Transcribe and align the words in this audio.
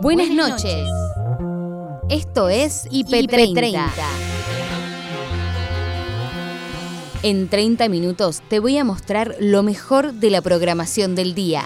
Buenas 0.00 0.30
noches. 0.30 0.88
Esto 2.08 2.48
es 2.48 2.86
IP30. 2.90 3.90
En 7.24 7.48
30 7.48 7.88
minutos 7.88 8.40
te 8.48 8.60
voy 8.60 8.78
a 8.78 8.84
mostrar 8.84 9.34
lo 9.40 9.64
mejor 9.64 10.12
de 10.12 10.30
la 10.30 10.40
programación 10.40 11.16
del 11.16 11.34
día. 11.34 11.64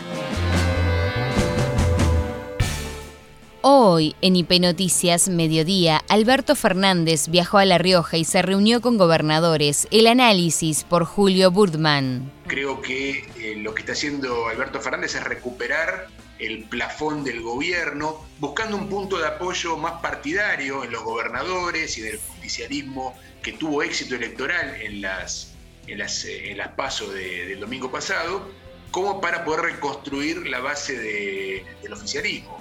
Hoy, 3.61 4.17
en 4.23 4.35
IP 4.35 4.61
Noticias 4.61 5.29
Mediodía, 5.29 6.01
Alberto 6.09 6.57
Fernández 6.57 7.29
viajó 7.29 7.59
a 7.59 7.67
La 7.67 7.77
Rioja 7.77 8.17
y 8.17 8.25
se 8.25 8.41
reunió 8.41 8.81
con 8.81 8.97
gobernadores. 8.97 9.87
El 9.91 10.07
análisis 10.07 10.85
por 10.85 11.05
Julio 11.05 11.51
Burdman. 11.51 12.33
Creo 12.47 12.81
que 12.81 13.29
eh, 13.39 13.57
lo 13.59 13.75
que 13.75 13.83
está 13.83 13.93
haciendo 13.93 14.49
Alberto 14.49 14.81
Fernández 14.81 15.15
es 15.15 15.23
recuperar 15.23 16.09
el 16.43 16.65
plafón 16.65 17.23
del 17.25 17.41
gobierno, 17.41 18.25
buscando 18.41 18.77
un 18.77 18.89
punto 18.89 19.19
de 19.19 19.27
apoyo 19.27 19.77
más 19.77 20.01
partidario 20.03 20.85
en 20.85 20.91
los 20.91 21.05
gobernadores 21.05 21.97
y 21.99 22.03
del 22.03 22.19
justicialismo 22.19 23.17
que 23.43 23.53
tuvo 23.53 23.83
éxito 23.83 24.17
electoral 24.17 24.75
en 24.81 25.01
las, 25.01 25.55
en 25.87 25.99
las, 25.99 26.25
eh, 26.25 26.51
en 26.51 26.59
las 26.59 26.69
pasos 26.69 27.15
del 27.15 27.61
domingo 27.61 27.91
pasado, 27.91 28.49
como 28.91 29.21
para 29.21 29.45
poder 29.45 29.73
reconstruir 29.73 30.47
la 30.49 30.61
base 30.61 30.99
del 30.99 31.93
oficialismo. 31.93 32.59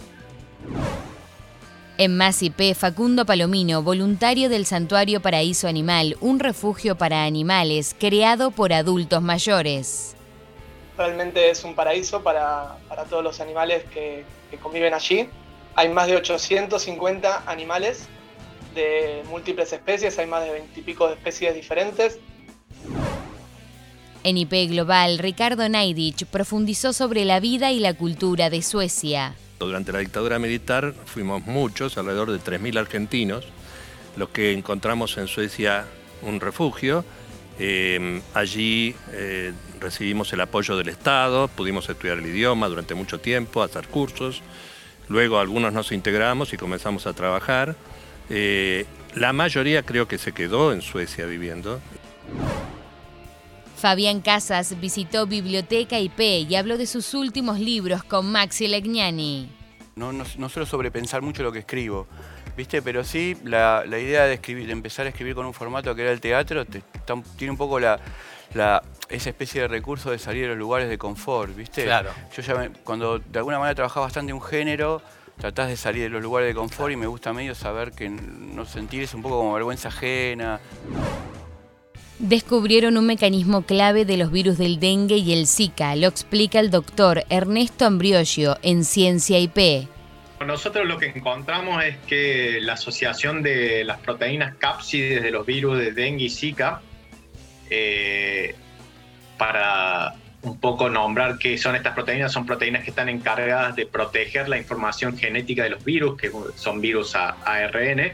En 1.98 2.18
Más 2.18 2.42
IP, 2.42 2.74
Facundo 2.74 3.26
Palomino, 3.26 3.84
voluntario 3.84 4.50
del 4.50 4.66
Santuario 4.66 5.22
Paraíso 5.22 5.68
Animal, 5.68 6.18
un 6.22 6.40
refugio 6.40 6.96
para 6.96 7.26
animales 7.26 7.96
creado 8.00 8.52
por 8.52 8.74
adultos 8.74 9.22
mayores. 9.22 10.16
Realmente 10.98 11.50
es 11.50 11.64
un 11.64 11.76
paraíso 11.76 12.22
para, 12.22 12.78
todos 13.10 13.24
los 13.24 13.40
animales 13.40 13.84
que, 13.94 14.26
conviven 14.62 14.94
allí. 14.94 15.30
Hay 15.76 15.90
más 15.90 16.08
de 16.08 16.18
850 16.18 17.44
animales 17.46 18.08
de 18.76 19.24
múltiples 19.30 19.72
especies, 19.72 20.20
hay 20.20 20.28
más 20.28 20.44
de 20.44 20.52
20 20.52 20.80
y 20.80 20.84
pico 20.84 21.08
de 21.08 21.14
especies 21.14 21.56
diferentes. 21.56 22.20
En 24.24 24.38
IP 24.38 24.70
Global, 24.70 25.18
Ricardo 25.18 25.68
Naidich 25.68 26.26
profundizó 26.26 26.94
sobre 26.94 27.26
la 27.26 27.40
vida 27.40 27.72
y 27.72 27.80
la 27.80 27.94
cultura 27.94 28.50
de 28.50 28.62
Suecia. 28.62 29.34
Durante 29.58 29.92
la 29.92 30.00
dictadura 30.00 30.38
militar 30.38 30.94
fuimos 31.06 31.46
muchos, 31.46 31.98
alrededor 31.98 32.32
de 32.32 32.40
3.000 32.40 32.80
argentinos, 32.80 33.46
los 34.18 34.30
que 34.30 34.52
encontramos 34.54 35.18
en 35.18 35.28
Suecia 35.28 35.86
un 36.22 36.40
refugio. 36.40 37.04
Em, 37.60 38.22
allí 38.34 38.96
eh, 39.12 39.54
recibimos 39.82 40.32
el 40.32 40.42
apoyo 40.42 40.78
del 40.78 40.90
Estado, 40.90 41.48
pudimos 41.50 41.90
estudiar 41.90 42.20
el 42.20 42.26
idioma 42.26 42.68
durante 42.68 42.94
mucho 42.94 43.20
tiempo, 43.20 43.64
hacer 43.64 43.88
cursos. 43.88 44.42
Luego 45.10 45.40
algunos 45.40 45.74
nos 45.74 45.92
integramos 45.92 46.54
y 46.54 46.58
comenzamos 46.58 47.08
a 47.08 47.14
trabajar. 47.14 47.76
Eh, 48.30 48.86
la 49.16 49.34
mayoría 49.34 49.84
creo 49.84 50.08
que 50.08 50.18
se 50.18 50.32
quedó 50.32 50.72
en 50.72 50.82
Suecia 50.82 51.26
viviendo. 51.26 51.82
Fabián 53.76 54.22
Casas 54.22 54.80
visitó 54.80 55.26
Biblioteca 55.26 56.00
IP 56.00 56.48
y 56.48 56.56
habló 56.56 56.78
de 56.78 56.86
sus 56.86 57.14
últimos 57.14 57.60
libros 57.60 58.04
con 58.04 58.32
Maxi 58.32 58.68
Legnani. 58.68 59.50
No, 59.96 60.14
no, 60.14 60.50
suelo 60.50 60.66
sobrepensar 60.66 61.22
mucho 61.22 61.44
lo 61.44 61.52
que 61.52 61.60
escribo, 61.60 62.08
¿viste? 62.56 62.82
Pero 62.82 63.04
sí, 63.04 63.36
la, 63.44 63.84
idea 63.88 64.26
de, 64.26 64.36
escribir, 64.36 64.68
de 64.68 64.72
empezar 64.72 65.08
a 65.08 65.10
escribir 65.10 65.36
con 65.36 65.46
un 65.46 65.54
formato 65.54 65.94
que 65.94 66.04
era 66.04 66.12
el 66.12 66.22
teatro 66.22 66.66
tiene 67.36 67.52
un 67.52 67.58
poco 67.58 67.80
la, 67.80 68.00
esa 68.54 69.30
especie 69.30 69.62
de 69.62 69.68
recurso 69.68 70.12
de 70.12 70.20
salir 70.20 70.44
de 70.44 70.50
los 70.50 70.58
lugares 70.58 70.90
de 70.90 70.98
confort, 70.98 71.56
¿viste? 71.56 71.84
Claro. 71.84 72.12
Yo 72.36 72.42
ya 72.42 72.70
cuando 72.84 73.20
de 73.20 73.40
alguna 73.40 73.60
manera 73.60 73.76
trabajaba 73.76 74.08
bastante 74.08 74.34
un 74.34 74.42
género, 74.42 75.02
tratás 75.38 75.70
de 75.70 75.78
salir 75.78 76.04
de 76.04 76.10
los 76.10 76.22
lugares 76.22 76.48
de 76.48 76.56
confort 76.56 76.92
y 76.92 76.96
me 76.96 77.08
gusta 77.08 77.34
medio 77.34 77.56
saber 77.56 77.92
que 77.92 78.10
no 78.10 78.66
sentir 78.66 79.04
es 79.04 79.14
un 79.14 79.22
poco 79.22 79.38
como 79.38 79.54
vergüenza 79.54 79.90
ajena 79.90 80.60
descubrieron 82.22 82.98
un 82.98 83.08
mecanismo 83.08 83.64
clave 83.64 84.06
de 84.06 84.16
los 84.16 84.32
virus 84.32 84.58
del 84.58 84.80
dengue 84.80 85.18
y 85.18 85.34
el 85.34 85.48
Zika. 85.48 85.96
Lo 85.96 86.08
explica 86.08 86.60
el 86.60 86.70
doctor 86.70 87.24
Ernesto 87.30 87.86
Ambriosio 87.86 88.58
en 88.62 88.86
Ciencia 88.86 89.40
IP. 89.40 89.88
Nosotros 90.46 90.88
lo 90.88 90.98
que 90.98 91.08
encontramos 91.08 91.84
es 91.84 91.98
que 92.08 92.60
la 92.62 92.74
asociación 92.74 93.44
de 93.44 93.84
las 93.84 94.00
proteínas 94.00 94.56
cápsides 94.56 95.22
de 95.22 95.32
los 95.32 95.46
virus 95.46 95.78
de 95.78 95.92
dengue 95.92 96.26
y 96.26 96.30
Zika, 96.30 96.82
eh, 97.72 98.54
para 99.38 100.14
un 100.44 100.60
poco 100.60 100.90
nombrar 100.90 101.38
qué 101.38 101.58
son 101.58 101.76
estas 101.76 101.94
proteínas, 101.94 102.32
son 102.32 102.46
proteínas 102.46 102.84
que 102.84 102.90
están 102.90 103.10
encargadas 103.10 103.76
de 103.76 103.86
proteger 103.86 104.50
la 104.50 104.58
información 104.58 105.18
genética 105.18 105.64
de 105.64 105.70
los 105.72 105.84
virus, 105.86 106.20
que 106.20 106.32
son 106.56 106.82
virus 106.82 107.16
a 107.16 107.38
ARN, 107.46 108.14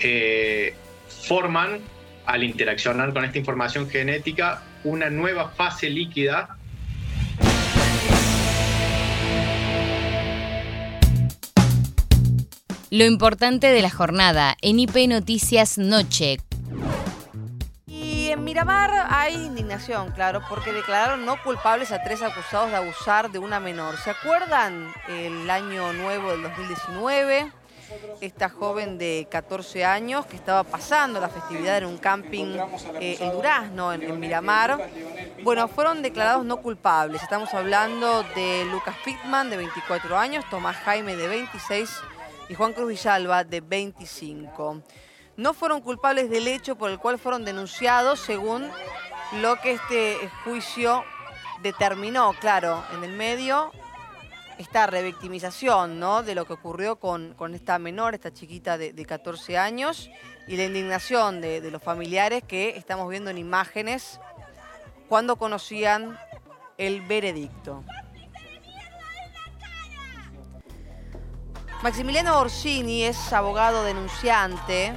eh, 0.00 0.74
forman 1.26 1.80
al 2.26 2.42
interaccionar 2.42 3.12
con 3.12 3.24
esta 3.24 3.38
información 3.38 3.88
genética 3.88 4.62
una 4.82 5.10
nueva 5.10 5.50
fase 5.50 5.88
líquida. 5.88 6.56
Lo 12.90 13.04
importante 13.04 13.68
de 13.68 13.82
la 13.82 13.90
jornada 13.90 14.56
en 14.62 14.80
IP 14.80 15.06
Noticias 15.08 15.76
Noche. 15.76 16.38
En 18.36 18.44
Miramar 18.44 19.06
hay 19.08 19.34
indignación, 19.34 20.12
claro, 20.12 20.42
porque 20.46 20.70
declararon 20.70 21.24
no 21.24 21.42
culpables 21.42 21.90
a 21.90 22.02
tres 22.02 22.20
acusados 22.20 22.70
de 22.70 22.76
abusar 22.76 23.30
de 23.30 23.38
una 23.38 23.60
menor. 23.60 23.96
¿Se 23.96 24.10
acuerdan 24.10 24.92
el 25.08 25.48
año 25.48 25.94
nuevo 25.94 26.30
del 26.30 26.42
2019? 26.42 27.50
esta 28.20 28.48
joven 28.48 28.98
de 28.98 29.28
14 29.30 29.84
años 29.84 30.26
que 30.26 30.34
estaba 30.36 30.64
pasando 30.64 31.20
la 31.20 31.28
festividad 31.28 31.78
en 31.78 31.86
un 31.86 31.98
camping 31.98 32.58
eh, 33.00 33.16
en 33.20 33.32
Durazno, 33.32 33.92
en, 33.92 34.18
Miramar. 34.18 34.90
Bueno, 35.42 35.68
fueron 35.68 36.02
declarados 36.02 36.44
no 36.44 36.58
culpables. 36.58 37.22
Estamos 37.22 37.54
hablando 37.54 38.24
de 38.34 38.64
Lucas 38.70 38.96
Pittman, 39.04 39.50
de 39.50 39.56
24 39.56 40.18
años, 40.18 40.44
Tomás 40.50 40.76
Jaime, 40.78 41.14
de 41.14 41.28
26 41.28 41.90
y 42.48 42.54
Juan 42.54 42.72
Cruz 42.72 42.88
Villalba, 42.88 43.44
de 43.44 43.60
25. 43.60 44.82
No 45.36 45.52
fueron 45.54 45.80
culpables 45.80 46.30
del 46.30 46.48
hecho 46.48 46.76
por 46.76 46.90
el 46.90 46.98
cual 46.98 47.18
fueron 47.18 47.44
denunciados 47.44 48.20
según 48.20 48.68
lo 49.40 49.56
que 49.60 49.72
este 49.72 50.30
juicio 50.44 51.04
determinó, 51.62 52.32
claro, 52.40 52.82
en 52.94 53.04
el 53.04 53.12
medio 53.12 53.72
esta 54.58 54.86
revictimización 54.86 55.98
¿no? 56.00 56.22
de 56.22 56.34
lo 56.34 56.46
que 56.46 56.54
ocurrió 56.54 56.96
con, 56.96 57.34
esta 57.54 57.78
menor, 57.78 58.14
esta 58.14 58.32
chiquita 58.32 58.78
de, 58.78 59.04
14 59.04 59.58
años, 59.58 60.10
y 60.48 60.56
la 60.56 60.64
indignación 60.64 61.40
de, 61.40 61.60
de, 61.60 61.70
los 61.70 61.82
familiares 61.82 62.42
que 62.44 62.70
estamos 62.76 63.08
viendo 63.10 63.30
en 63.30 63.38
imágenes 63.38 64.20
cuando 65.08 65.36
conocían 65.36 66.18
el 66.78 67.02
veredicto. 67.02 67.84
Maximiliano 71.82 72.38
Orsini 72.38 73.04
es 73.04 73.32
abogado 73.32 73.84
denunciante, 73.84 74.94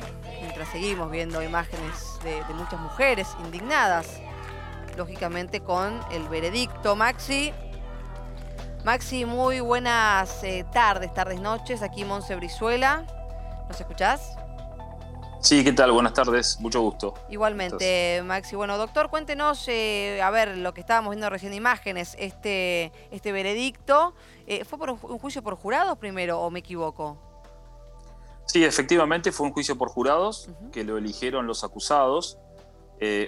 mientras 0.60 0.74
seguimos 0.74 1.10
viendo 1.10 1.42
imágenes 1.42 2.20
de, 2.22 2.44
de 2.44 2.54
muchas 2.54 2.82
mujeres 2.82 3.30
indignadas, 3.46 4.20
lógicamente 4.98 5.62
con 5.62 6.02
el 6.12 6.28
veredicto. 6.28 6.98
Maxi, 6.98 7.54
Maxi, 8.84 9.24
muy 9.24 9.62
buenas 9.62 10.44
eh, 10.44 10.66
tardes, 10.74 11.14
tardes, 11.14 11.40
noches, 11.40 11.82
aquí 11.82 12.04
Monse 12.04 12.36
Brizuela. 12.36 13.06
¿Nos 13.70 13.80
escuchás? 13.80 14.36
Sí, 15.40 15.64
¿qué 15.64 15.72
tal? 15.72 15.94
Buenas 15.94 16.12
tardes, 16.12 16.60
mucho 16.60 16.82
gusto. 16.82 17.14
Igualmente, 17.30 18.22
Maxi. 18.26 18.58
Bueno, 18.58 18.78
doctor, 18.78 19.10
cuéntenos, 19.10 19.66
eh, 19.70 20.22
a 20.22 20.30
ver, 20.30 20.58
lo 20.58 20.74
que 20.74 20.82
estábamos 20.82 21.12
viendo 21.12 21.30
recién 21.30 21.54
imágenes, 21.54 22.18
este, 22.20 22.92
este 23.12 23.32
veredicto. 23.32 24.14
Eh, 24.46 24.66
¿Fue 24.66 24.78
por 24.78 24.90
un, 24.90 24.98
juicio 24.98 25.42
por 25.42 25.56
jurados 25.56 25.98
primero 25.98 26.42
o 26.42 26.52
me 26.52 26.60
equivoco? 26.60 27.29
Sí, 28.50 28.64
efectivamente 28.64 29.32
fue 29.32 29.46
un 29.46 29.54
juicio 29.54 29.78
por 29.78 29.90
jurados 29.90 30.50
que 30.72 30.84
lo 30.84 30.98
eligieron 30.98 31.46
los 31.46 31.64
acusados. 31.64 32.40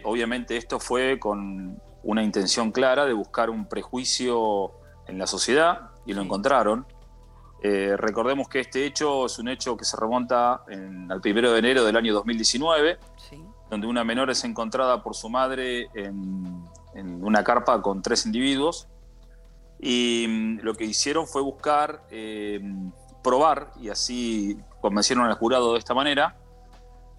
obviamente 0.04 0.58
esto 0.58 0.80
fue 0.80 1.20
con 1.20 1.80
una 2.02 2.24
intención 2.24 2.72
clara 2.72 3.06
de 3.06 3.14
buscar 3.14 3.52
un 3.52 3.68
prejuicio 3.68 4.72
en 5.06 5.20
la 5.20 5.28
sociedad 5.28 5.92
y 6.08 6.14
lo 6.14 6.24
encontraron. 6.24 6.88
Eh, 7.62 7.96
recordemos 7.98 8.50
que 8.50 8.62
este 8.62 8.84
hecho 8.84 9.28
es 9.28 9.38
un 9.38 9.48
hecho 9.48 9.78
que 9.78 9.86
se 9.86 9.96
remonta 9.96 10.64
al 11.10 11.22
primero 11.22 11.52
de 11.52 11.60
enero 11.60 11.86
del 11.86 11.96
año 11.96 12.16
2019, 12.16 12.98
donde 13.70 13.86
una 13.86 14.04
menor 14.04 14.32
es 14.32 14.44
encontrada 14.44 15.04
por 15.04 15.16
su 15.16 15.30
madre 15.30 15.88
en, 15.94 16.66
una 16.96 17.44
carpa 17.44 17.80
con 17.80 18.02
tres 18.02 18.26
individuos. 18.26 18.88
Y 19.80 20.26
mm, 20.28 20.60
lo 20.64 20.74
que 20.74 20.86
hicieron 20.86 21.28
fue 21.28 21.44
buscar 21.44 22.08
eh, 22.10 22.60
probar, 23.24 23.72
y 23.80 23.90
así 23.90 24.58
convencieron 24.82 25.26
al 25.26 25.36
jurado 25.36 25.74
de 25.74 25.80
esta 25.80 25.94
manera, 25.94 26.36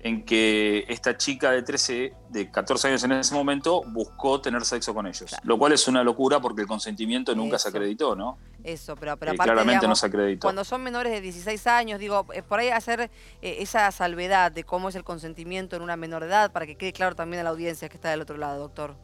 en 0.04 0.24
que 0.24 0.84
esta 0.88 1.16
chica 1.16 1.52
de 1.52 1.62
13, 1.62 2.12
de 2.30 2.50
14 2.50 2.88
años 2.88 3.04
en 3.04 3.12
ese 3.12 3.34
momento, 3.34 3.82
buscó 3.86 4.40
tener 4.40 4.64
sexo 4.64 4.92
con 4.92 5.06
ellos. 5.06 5.34
Lo 5.44 5.56
cual 5.56 5.72
es 5.72 5.86
una 5.86 6.02
locura 6.02 6.40
porque 6.40 6.62
el 6.62 6.66
consentimiento 6.66 7.34
nunca 7.36 7.56
se 7.58 7.68
acreditó, 7.68 8.16
¿no? 8.16 8.36
Eso, 8.64 8.96
pero, 8.96 9.16
pero 9.16 9.32
Eh, 9.32 9.34
aparte, 9.34 9.52
claramente 9.52 9.80
digamos, 9.80 9.88
no 9.90 9.96
se 9.96 10.06
acreditó. 10.06 10.46
cuando 10.46 10.64
son 10.64 10.82
menores 10.82 11.12
de 11.12 11.20
16 11.20 11.66
años, 11.68 12.00
digo, 12.00 12.26
eh, 12.32 12.42
por 12.42 12.58
ahí 12.58 12.70
hacer 12.70 13.10
eh, 13.42 13.56
esa 13.60 13.90
salvedad 13.92 14.50
de 14.50 14.64
cómo 14.64 14.88
es 14.88 14.96
el 14.96 15.04
consentimiento 15.04 15.76
en 15.76 15.82
una 15.82 15.96
menor 15.96 16.22
de 16.22 16.28
edad, 16.28 16.52
para 16.52 16.66
que 16.66 16.76
quede 16.76 16.92
claro 16.92 17.14
también 17.14 17.40
a 17.40 17.44
la 17.44 17.50
audiencia 17.50 17.88
que 17.88 17.96
está 17.96 18.10
del 18.10 18.22
otro 18.22 18.36
lado, 18.36 18.58
doctor. 18.58 18.96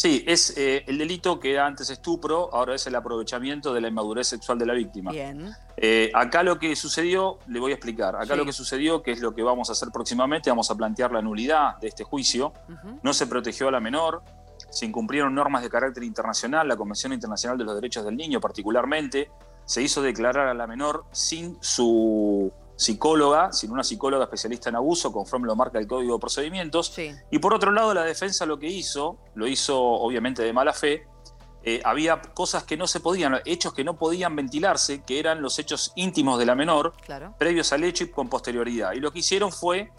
Sí, 0.00 0.24
es 0.26 0.56
eh, 0.56 0.82
el 0.86 0.96
delito 0.96 1.38
que 1.38 1.52
era 1.52 1.66
antes 1.66 1.90
estupro, 1.90 2.48
ahora 2.54 2.74
es 2.74 2.86
el 2.86 2.94
aprovechamiento 2.94 3.74
de 3.74 3.82
la 3.82 3.88
inmadurez 3.88 4.28
sexual 4.28 4.58
de 4.58 4.64
la 4.64 4.72
víctima. 4.72 5.10
Bien. 5.10 5.54
Eh, 5.76 6.10
acá 6.14 6.42
lo 6.42 6.58
que 6.58 6.74
sucedió, 6.74 7.38
le 7.48 7.60
voy 7.60 7.72
a 7.72 7.74
explicar, 7.74 8.16
acá 8.16 8.32
Sí. 8.32 8.36
lo 8.38 8.46
que 8.46 8.54
sucedió, 8.54 9.02
que 9.02 9.10
es 9.10 9.20
lo 9.20 9.34
que 9.34 9.42
vamos 9.42 9.68
a 9.68 9.72
hacer 9.72 9.90
próximamente, 9.92 10.48
vamos 10.48 10.70
a 10.70 10.74
plantear 10.74 11.12
la 11.12 11.20
nulidad 11.20 11.76
de 11.82 11.88
este 11.88 12.02
juicio. 12.02 12.54
No 13.02 13.12
se 13.12 13.26
protegió 13.26 13.68
a 13.68 13.72
la 13.72 13.80
menor, 13.80 14.22
se 14.70 14.86
incumplieron 14.86 15.34
normas 15.34 15.62
de 15.62 15.68
carácter 15.68 16.02
internacional, 16.02 16.66
la 16.66 16.78
Convención 16.78 17.12
Internacional 17.12 17.58
de 17.58 17.64
los 17.64 17.74
Derechos 17.74 18.02
del 18.02 18.16
Niño 18.16 18.40
particularmente, 18.40 19.30
se 19.66 19.82
hizo 19.82 20.00
declarar 20.00 20.48
a 20.48 20.54
la 20.54 20.66
menor 20.66 21.04
sin 21.12 21.58
su 21.60 22.50
psicóloga, 22.80 23.52
sin 23.52 23.70
una 23.72 23.84
psicóloga 23.84 24.24
especialista 24.24 24.70
en 24.70 24.76
abuso, 24.76 25.12
conforme 25.12 25.46
lo 25.46 25.54
marca 25.54 25.78
el 25.78 25.86
Código 25.86 26.14
de 26.14 26.18
Procedimientos. 26.18 26.86
Sí. 26.86 27.12
Y 27.30 27.38
por 27.38 27.52
otro 27.52 27.72
lado, 27.72 27.92
la 27.92 28.04
defensa 28.04 28.46
lo 28.46 28.58
que 28.58 28.68
hizo, 28.68 29.18
lo 29.34 29.46
hizo 29.46 29.78
obviamente 29.78 30.42
de 30.42 30.50
mala 30.54 30.72
fe, 30.72 31.06
eh, 31.62 31.82
había 31.84 32.22
cosas 32.22 32.64
que 32.64 32.78
no 32.78 32.86
se 32.86 33.00
podían, 33.00 33.38
hechos 33.44 33.74
que 33.74 33.84
no 33.84 33.98
podían 33.98 34.34
ventilarse, 34.34 35.02
que 35.04 35.18
eran 35.18 35.42
los 35.42 35.58
hechos 35.58 35.92
íntimos 35.94 36.38
de 36.38 36.46
la 36.46 36.54
menor, 36.54 36.94
Claro. 37.04 37.34
previos 37.38 37.70
al 37.74 37.84
hecho 37.84 38.04
y 38.04 38.10
con 38.10 38.30
posterioridad. 38.30 38.92
Y 38.92 39.00
lo 39.00 39.12
que 39.12 39.18
hicieron 39.18 39.52
fue, 39.52 39.92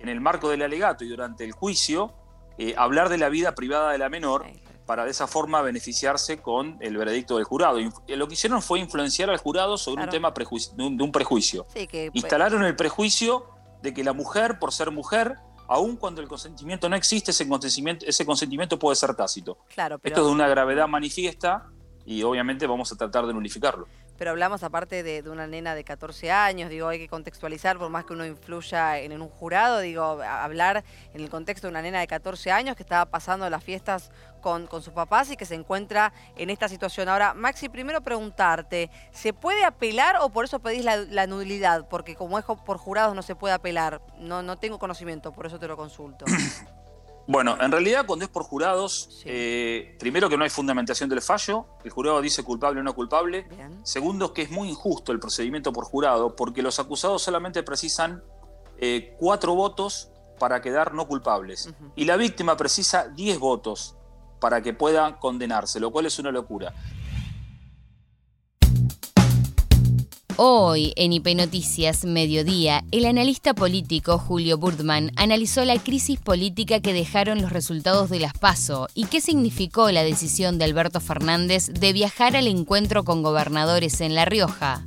en 0.00 0.08
el 0.08 0.20
marco 0.20 0.48
del 0.50 0.62
alegato 0.62 1.04
y 1.04 1.08
durante 1.08 1.44
el 1.44 1.52
juicio, 1.52 2.12
eh, 2.58 2.74
hablar 2.76 3.10
de 3.10 3.18
la 3.18 3.28
vida 3.28 3.54
privada 3.54 3.92
de 3.92 3.98
la 3.98 4.08
menor. 4.08 4.44
Para 4.86 5.04
de 5.04 5.10
esa 5.10 5.26
forma 5.26 5.62
beneficiarse 5.62 6.42
con 6.42 6.76
el 6.80 6.96
veredicto 6.96 7.36
del 7.36 7.44
jurado. 7.44 7.78
Y 7.80 7.90
lo 8.08 8.28
que 8.28 8.34
hicieron 8.34 8.60
fue 8.62 8.78
influenciar 8.80 9.30
al 9.30 9.38
jurado 9.38 9.78
sobre 9.78 9.96
Claro. 10.02 10.10
un 10.10 10.12
tema 10.12 10.34
de, 10.76 10.82
un, 10.84 10.96
de 10.96 11.04
un 11.04 11.12
prejuicio. 11.12 11.66
Sí, 11.74 11.86
que 11.86 12.10
Instalaron 12.12 12.62
el 12.64 12.76
prejuicio 12.76 13.46
de 13.82 13.94
que 13.94 14.04
la 14.04 14.12
mujer, 14.12 14.58
por 14.58 14.72
ser 14.72 14.90
mujer, 14.90 15.36
aun 15.68 15.96
cuando 15.96 16.20
el 16.20 16.28
consentimiento 16.28 16.88
no 16.88 16.96
existe, 16.96 17.30
ese 17.30 17.48
consentimiento, 17.48 18.04
ese 18.06 18.26
consentimiento 18.26 18.78
puede 18.78 18.96
ser 18.96 19.14
tácito. 19.14 19.58
claro, 19.74 19.98
pero 19.98 20.12
Esto 20.14 20.20
es 20.22 20.26
de 20.28 20.32
una 20.32 20.48
gravedad 20.48 20.86
manifiesta 20.88 21.66
y 22.04 22.22
obviamente 22.22 22.66
vamos 22.66 22.92
a 22.92 22.96
tratar 22.96 23.26
de 23.26 23.32
nulificarlo. 23.32 23.88
Pero 24.18 24.30
hablamos 24.30 24.62
aparte 24.62 25.02
de, 25.02 25.28
una 25.28 25.46
nena 25.46 25.74
de 25.74 25.84
14 25.84 26.30
años, 26.30 26.70
digo, 26.70 26.88
hay 26.88 26.98
que 26.98 27.08
contextualizar, 27.08 27.78
por 27.78 27.90
más 27.90 28.04
que 28.04 28.12
uno 28.12 28.24
influya 28.24 28.98
en, 28.98 29.20
un 29.20 29.28
jurado, 29.28 29.80
digo, 29.80 30.02
hablar 30.22 30.84
en 31.12 31.20
el 31.20 31.30
contexto 31.30 31.66
de 31.66 31.72
una 31.72 31.82
nena 31.82 32.00
de 32.00 32.06
14 32.06 32.50
años 32.50 32.76
que 32.76 32.82
estaba 32.82 33.06
pasando 33.06 33.48
las 33.50 33.62
fiestas 33.62 34.10
con, 34.40 34.66
con 34.66 34.82
sus 34.82 34.92
papás 34.92 35.30
y 35.30 35.36
que 35.36 35.46
se 35.46 35.54
encuentra 35.54 36.12
en 36.36 36.50
esta 36.50 36.68
situación. 36.68 37.08
Ahora, 37.08 37.34
Maxi, 37.34 37.68
primero 37.68 38.02
preguntarte, 38.02 38.90
¿se 39.10 39.32
puede 39.32 39.64
apelar 39.64 40.16
o 40.20 40.30
por 40.30 40.44
eso 40.44 40.60
pedís 40.60 40.84
la, 40.84 40.96
la 40.96 41.26
nulidad? 41.26 41.88
Porque 41.88 42.14
como 42.14 42.38
es 42.38 42.44
por 42.44 42.78
jurados 42.78 43.14
no 43.14 43.22
se 43.22 43.34
puede 43.34 43.54
apelar. 43.54 44.00
No, 44.18 44.42
no 44.42 44.58
tengo 44.58 44.78
conocimiento, 44.78 45.32
por 45.32 45.46
eso 45.46 45.58
te 45.58 45.66
lo 45.66 45.76
consulto. 45.76 46.24
Bueno, 47.26 47.56
en 47.60 47.72
realidad 47.72 48.04
cuando 48.06 48.24
es 48.26 48.30
por 48.30 48.42
jurados, 48.44 49.08
Sí. 49.22 49.24
eh, 49.26 49.96
primero 49.98 50.28
que 50.28 50.36
no 50.36 50.44
hay 50.44 50.50
fundamentación 50.50 51.08
del 51.08 51.22
fallo, 51.22 51.66
el 51.82 51.90
jurado 51.90 52.20
dice 52.20 52.42
culpable 52.42 52.80
o 52.80 52.82
no 52.82 52.94
culpable. 52.94 53.42
Bien. 53.48 53.80
Segundo, 53.82 54.34
que 54.34 54.42
es 54.42 54.50
muy 54.50 54.68
injusto 54.68 55.10
el 55.10 55.18
procedimiento 55.20 55.72
por 55.72 55.84
jurado, 55.84 56.36
porque 56.36 56.62
los 56.62 56.78
acusados 56.78 57.22
solamente 57.22 57.62
precisan 57.62 58.22
eh, 58.78 59.14
cuatro 59.18 59.54
votos 59.54 60.10
para 60.38 60.60
quedar 60.60 60.92
no 60.94 61.06
culpables. 61.06 61.72
Y 61.96 62.04
la 62.04 62.16
víctima 62.16 62.56
precisa 62.56 63.08
10 63.08 63.38
votos 63.38 63.96
para 64.40 64.60
que 64.62 64.74
pueda 64.74 65.18
condenarse, 65.20 65.80
lo 65.80 65.90
cual 65.90 66.06
es 66.06 66.18
una 66.18 66.30
locura. 66.32 66.74
Hoy, 70.36 70.92
en 70.96 71.12
IP 71.12 71.28
Noticias 71.36 72.04
Mediodía, 72.04 72.82
el 72.90 73.06
analista 73.06 73.54
político 73.54 74.18
Julio 74.18 74.58
Burdman 74.58 75.12
analizó 75.14 75.64
la 75.64 75.78
crisis 75.78 76.18
política 76.18 76.80
que 76.80 76.92
dejaron 76.92 77.40
los 77.40 77.52
resultados 77.52 78.10
de 78.10 78.18
las 78.18 78.36
PASO 78.36 78.88
y 78.94 79.06
qué 79.06 79.20
significó 79.20 79.92
la 79.92 80.02
decisión 80.02 80.58
de 80.58 80.64
Alberto 80.64 80.98
Fernández 81.00 81.66
de 81.68 81.92
viajar 81.92 82.34
al 82.34 82.48
encuentro 82.48 83.04
con 83.04 83.22
gobernadores 83.22 84.00
en 84.00 84.16
La 84.16 84.24
Rioja. 84.24 84.84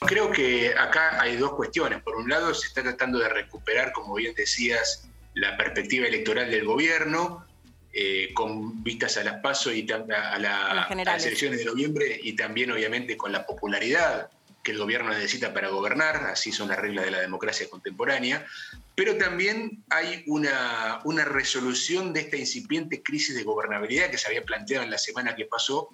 Creo 0.00 0.30
que 0.30 0.74
acá 0.78 1.18
hay 1.22 1.36
dos 1.36 1.54
cuestiones. 1.54 2.02
Por 2.02 2.16
un 2.16 2.28
lado, 2.28 2.52
se 2.52 2.66
está 2.66 2.82
tratando 2.82 3.20
de 3.20 3.30
recuperar, 3.30 3.92
como 3.92 4.14
bien 4.16 4.34
decías, 4.36 5.08
la 5.32 5.56
perspectiva 5.56 6.06
electoral 6.06 6.50
del 6.50 6.66
gobierno, 6.66 7.46
eh, 7.92 8.30
con 8.34 8.82
vistas 8.82 9.16
a 9.18 9.24
las 9.24 9.40
PASO 9.40 9.72
y 9.72 9.86
tam- 9.86 10.10
a, 10.12 10.38
la- 10.38 10.66
A 10.70 10.74
las 10.74 10.90
a 11.24 11.26
elecciones 11.28 11.58
de 11.58 11.64
noviembre 11.66 12.20
y 12.22 12.32
también, 12.34 12.70
obviamente, 12.72 13.16
con 13.16 13.32
la 13.32 13.44
popularidad 13.46 14.30
que 14.62 14.70
el 14.70 14.78
gobierno 14.78 15.10
necesita 15.10 15.52
para 15.52 15.68
gobernar, 15.68 16.16
así 16.28 16.52
son 16.52 16.68
las 16.68 16.78
reglas 16.78 17.04
de 17.04 17.10
la 17.10 17.20
democracia 17.20 17.68
contemporánea, 17.68 18.46
pero 18.94 19.16
también 19.16 19.82
hay 19.90 20.22
una, 20.26 21.00
una 21.04 21.24
resolución 21.24 22.12
de 22.12 22.20
esta 22.20 22.36
incipiente 22.36 23.02
crisis 23.02 23.34
de 23.34 23.42
gobernabilidad 23.42 24.10
que 24.10 24.18
se 24.18 24.28
había 24.28 24.42
planteado 24.44 24.84
en 24.84 24.90
la 24.90 24.98
semana 24.98 25.34
que 25.34 25.46
pasó 25.46 25.88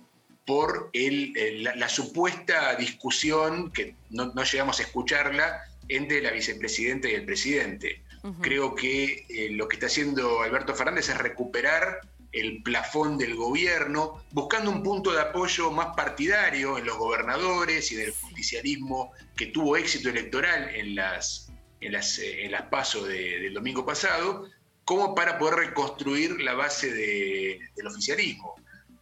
por 0.47 0.91
el- 0.93 1.37
el- 1.37 1.65
la, 1.65 1.75
la 1.77 1.89
supuesta 1.89 2.75
discusión, 2.77 3.73
que 3.73 3.95
no, 4.11 4.27
no 4.35 4.45
llegamos 4.45 4.79
a 4.81 4.83
escucharla, 4.83 5.63
entre 5.89 6.21
la 6.21 6.31
vicepresidenta 6.31 7.09
y 7.09 7.15
el 7.15 7.25
presidente. 7.25 8.03
Creo 8.41 8.75
que 8.75 9.27
eh, 9.29 9.51
lo 9.51 9.69
que 9.69 9.77
está 9.77 9.87
haciendo 9.87 10.43
Alberto 10.43 10.75
Fernández 10.75 11.09
es 11.09 11.19
recuperar 11.19 12.01
el 12.33 12.63
plafón 12.63 13.17
del 13.17 13.35
gobierno, 13.37 14.23
buscando 14.33 14.71
un 14.71 14.83
punto 14.83 15.13
de 15.13 15.21
apoyo 15.23 15.71
más 15.71 15.97
partidario 15.97 16.77
en 16.77 16.85
los 16.85 16.99
gobernadores 16.99 17.91
y 17.91 17.95
en 17.97 18.03
el 18.03 18.13
justicialismo 18.13 19.13
que 19.37 19.47
tuvo 19.47 19.77
éxito 19.77 20.11
electoral 20.11 20.69
en 20.75 20.95
las, 20.95 21.51
en 21.81 21.93
las, 21.93 22.19
eh, 22.19 22.45
en 22.45 22.53
las 22.53 22.63
pasos 22.63 23.09
del 23.09 23.55
domingo 23.55 23.87
pasado, 23.87 24.45
como 24.85 25.15
para 25.15 25.39
poder 25.39 25.55
reconstruir 25.69 26.41
la 26.43 26.55
base 26.55 26.93
de- 26.93 27.61
del 27.77 27.87
oficialismo. 27.87 28.55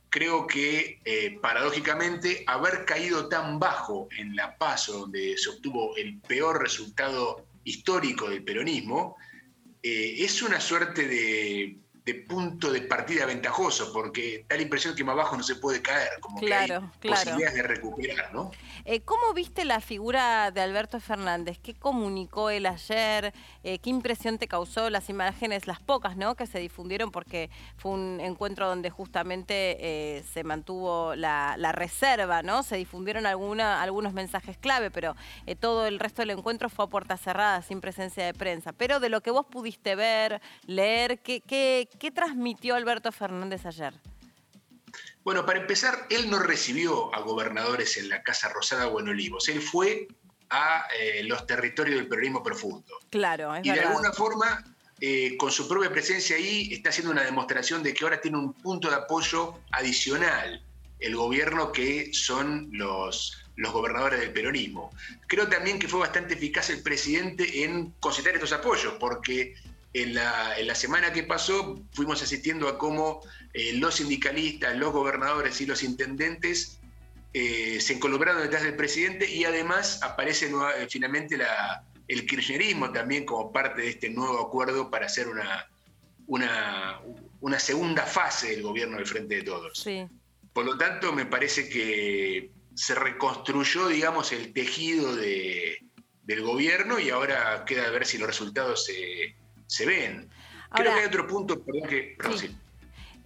Creo 0.08 0.46
que 0.46 1.00
eh, 1.04 1.38
paradójicamente 1.42 2.44
haber 2.46 2.84
caído 2.84 3.28
tan 3.28 3.58
bajo 3.58 4.08
en 4.16 4.36
la 4.36 4.56
paso 4.56 5.00
donde 5.00 5.36
se 5.36 5.50
obtuvo 5.50 5.96
el 5.96 6.20
peor 6.20 6.62
resultado 6.62 7.44
histórico 7.66 8.30
del 8.30 8.44
peronismo, 8.44 9.16
eh, 9.82 10.16
es 10.18 10.40
una 10.42 10.60
suerte 10.60 11.06
de, 11.06 11.78
de 12.06 12.14
punto 12.14 12.70
de 12.70 12.82
partida 12.82 13.26
ventajoso, 13.26 13.92
porque 13.92 14.46
da 14.48 14.54
la 14.54 14.62
impresión 14.62 14.94
que 14.94 15.02
más 15.02 15.16
bajo 15.16 15.36
no 15.36 15.42
se 15.42 15.56
puede 15.56 15.82
caer, 15.82 16.08
como 16.20 16.38
que 16.38 16.54
hay 16.54 16.66
claro. 16.66 16.92
posibilidades 17.02 17.54
de 17.54 17.62
recuperar, 17.64 18.32
¿no? 18.32 18.52
Eh, 18.84 19.00
¿Cómo 19.00 19.34
viste 19.34 19.64
la 19.64 19.80
figura 19.80 20.52
de 20.52 20.60
Alberto 20.60 21.00
Fernández? 21.00 21.58
¿Qué 21.60 21.74
comunicó 21.74 22.50
él 22.50 22.66
ayer? 22.66 23.34
Eh, 23.64 23.80
¿Qué 23.80 23.90
impresión 23.90 24.38
te 24.38 24.46
causó 24.46 24.88
las 24.88 25.10
imágenes, 25.10 25.66
las 25.66 25.80
pocas, 25.80 26.16
¿no? 26.16 26.36
Que 26.36 26.46
se 26.46 26.60
difundieron 26.60 27.10
porque 27.10 27.50
fue 27.76 27.90
un 27.90 28.20
encuentro 28.20 28.68
donde 28.68 28.88
justamente 28.88 29.76
eh, 29.80 30.24
se 30.32 30.44
mantuvo 30.44 31.16
la, 31.16 31.56
la 31.58 31.72
reserva, 31.72 32.44
¿no? 32.44 32.62
Se 32.62 32.76
difundieron 32.76 33.26
alguna, 33.26 33.82
algunos 33.82 34.12
mensajes 34.12 34.56
clave, 34.58 34.92
pero 34.92 35.16
todo 35.58 35.86
el 35.86 35.98
resto 35.98 36.22
del 36.22 36.30
encuentro 36.30 36.68
fue 36.68 36.84
a 36.84 36.88
puerta 36.88 37.16
cerrada, 37.16 37.62
sin 37.62 37.80
presencia 37.80 38.24
de 38.24 38.32
prensa. 38.32 38.72
Pero 38.72 39.00
de 39.00 39.08
lo 39.08 39.22
que 39.22 39.32
vos 39.32 39.46
pudiste 39.46 39.96
ver, 39.96 40.40
leer, 40.66 41.18
¿qué, 41.18 41.40
qué, 41.40 41.88
qué 41.98 42.10
transmitió 42.10 42.74
Alberto 42.74 43.12
Fernández 43.12 43.66
ayer? 43.66 43.94
Bueno, 45.24 45.44
para 45.44 45.60
empezar, 45.60 46.06
él 46.10 46.30
no 46.30 46.38
recibió 46.38 47.14
a 47.14 47.20
gobernadores 47.20 47.96
en 47.96 48.08
la 48.08 48.22
Casa 48.22 48.48
Rosada 48.48 48.86
o 48.86 49.00
en 49.00 49.08
Olivos, 49.08 49.48
él 49.48 49.60
fue 49.60 50.06
a 50.50 50.86
eh, 51.00 51.24
los 51.24 51.46
territorios 51.46 51.98
del 51.98 52.08
peronismo 52.08 52.42
profundo. 52.42 52.98
Claro, 53.10 53.54
es 53.56 53.66
y 53.66 53.70
de 53.70 53.80
alguna 53.80 54.12
forma, 54.12 54.64
eh, 55.00 55.36
con 55.36 55.50
su 55.50 55.66
propia 55.66 55.90
presencia 55.90 56.36
ahí, 56.36 56.72
está 56.72 56.90
haciendo 56.90 57.10
una 57.10 57.24
demostración 57.24 57.82
de 57.82 57.92
que 57.92 58.04
ahora 58.04 58.20
tiene 58.20 58.38
un 58.38 58.52
punto 58.52 58.88
de 58.88 58.94
apoyo 58.94 59.58
adicional 59.72 60.62
el 60.98 61.16
gobierno 61.16 61.72
que 61.72 62.12
son 62.12 62.68
los, 62.72 63.36
los 63.56 63.72
gobernadores 63.72 64.20
del 64.20 64.32
peronismo. 64.32 64.90
Creo 65.26 65.48
también 65.48 65.78
que 65.78 65.88
fue 65.88 66.00
bastante 66.00 66.34
eficaz 66.34 66.70
el 66.70 66.82
presidente 66.82 67.64
en 67.64 67.90
concitar 68.00 68.34
estos 68.34 68.52
apoyos, 68.52 68.94
porque 68.98 69.54
en 70.02 70.14
la, 70.14 70.58
en 70.58 70.66
la 70.66 70.74
semana 70.74 71.12
que 71.12 71.22
pasó 71.22 71.82
fuimos 71.92 72.22
asistiendo 72.22 72.68
a 72.68 72.76
cómo 72.78 73.20
eh, 73.54 73.72
los 73.74 73.94
sindicalistas, 73.96 74.76
los 74.76 74.92
gobernadores 74.92 75.60
y 75.60 75.66
los 75.66 75.82
intendentes 75.82 76.78
eh, 77.32 77.80
se 77.80 77.94
involucraron 77.94 78.42
detrás 78.42 78.62
del 78.62 78.76
presidente 78.76 79.30
y 79.30 79.44
además 79.44 80.00
aparece 80.02 80.50
nueva- 80.50 80.76
eh, 80.78 80.86
finalmente 80.90 81.36
la, 81.36 81.84
el 82.08 82.26
kirchnerismo 82.26 82.92
también 82.92 83.24
como 83.24 83.52
parte 83.52 83.82
de 83.82 83.88
este 83.90 84.10
nuevo 84.10 84.40
acuerdo 84.40 84.90
para 84.90 85.06
hacer 85.06 85.28
una, 85.28 85.66
una, 86.26 87.00
una 87.40 87.58
segunda 87.58 88.02
fase 88.04 88.50
del 88.50 88.62
gobierno 88.62 88.96
del 88.96 89.06
Frente 89.06 89.36
de 89.36 89.42
Todos. 89.42 89.78
Sí. 89.78 90.06
Por 90.52 90.64
lo 90.64 90.76
tanto, 90.78 91.12
me 91.12 91.26
parece 91.26 91.68
que 91.68 92.50
se 92.74 92.94
reconstruyó, 92.94 93.88
digamos, 93.88 94.32
el 94.32 94.52
tejido 94.52 95.14
de- 95.16 95.78
del 96.22 96.42
gobierno 96.42 96.98
y 96.98 97.10
ahora 97.10 97.64
queda 97.64 97.86
a 97.86 97.90
ver 97.90 98.04
si 98.04 98.18
los 98.18 98.26
resultados 98.26 98.84
se, 98.84 99.36
se 99.66 99.86
ven. 99.86 100.28
Creo 100.70 100.92
que 100.92 101.00
hay 101.00 101.06
otro 101.06 101.26
punto, 101.26 101.60
perdón 101.62 101.88
que... 101.88 102.14
perdón, 102.18 102.38
Sí. 102.38 102.48
sí. 102.48 102.56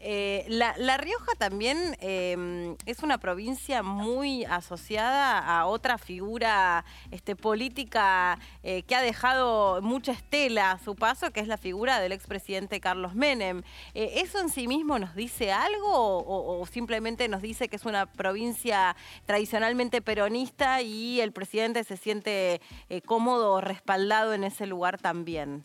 Eh, 0.02 0.46
la, 0.48 0.96
Rioja 0.96 1.32
también 1.36 1.94
em, 2.00 2.74
es 2.86 3.02
una 3.02 3.18
provincia 3.18 3.82
muy 3.82 4.46
asociada 4.46 5.38
a 5.38 5.66
otra 5.66 5.98
figura 5.98 6.86
este, 7.10 7.36
política 7.36 8.38
eh, 8.62 8.82
que 8.84 8.94
ha 8.94 9.02
dejado 9.02 9.82
mucha 9.82 10.12
estela 10.12 10.70
a 10.72 10.78
su 10.78 10.96
paso, 10.96 11.32
que 11.32 11.40
es 11.40 11.48
la 11.48 11.58
figura 11.58 12.00
del 12.00 12.12
expresidente 12.12 12.80
Carlos 12.80 13.14
Menem. 13.14 13.62
Eh, 13.92 14.22
¿Eso 14.24 14.40
en 14.40 14.48
sí 14.48 14.66
mismo 14.66 14.98
nos 14.98 15.14
dice 15.14 15.52
algo 15.52 15.90
o, 15.90 16.66
simplemente 16.66 17.28
nos 17.28 17.42
dice 17.42 17.68
que 17.68 17.76
es 17.76 17.84
una 17.84 18.06
provincia 18.06 18.96
tradicionalmente 19.26 20.00
peronista 20.00 20.80
y 20.80 21.20
el 21.20 21.32
presidente 21.32 21.84
se 21.84 21.98
siente 21.98 22.62
cómodo 23.04 23.52
o 23.52 23.60
respaldado 23.60 24.32
en 24.32 24.44
ese 24.44 24.66
lugar 24.66 24.98
también? 24.98 25.62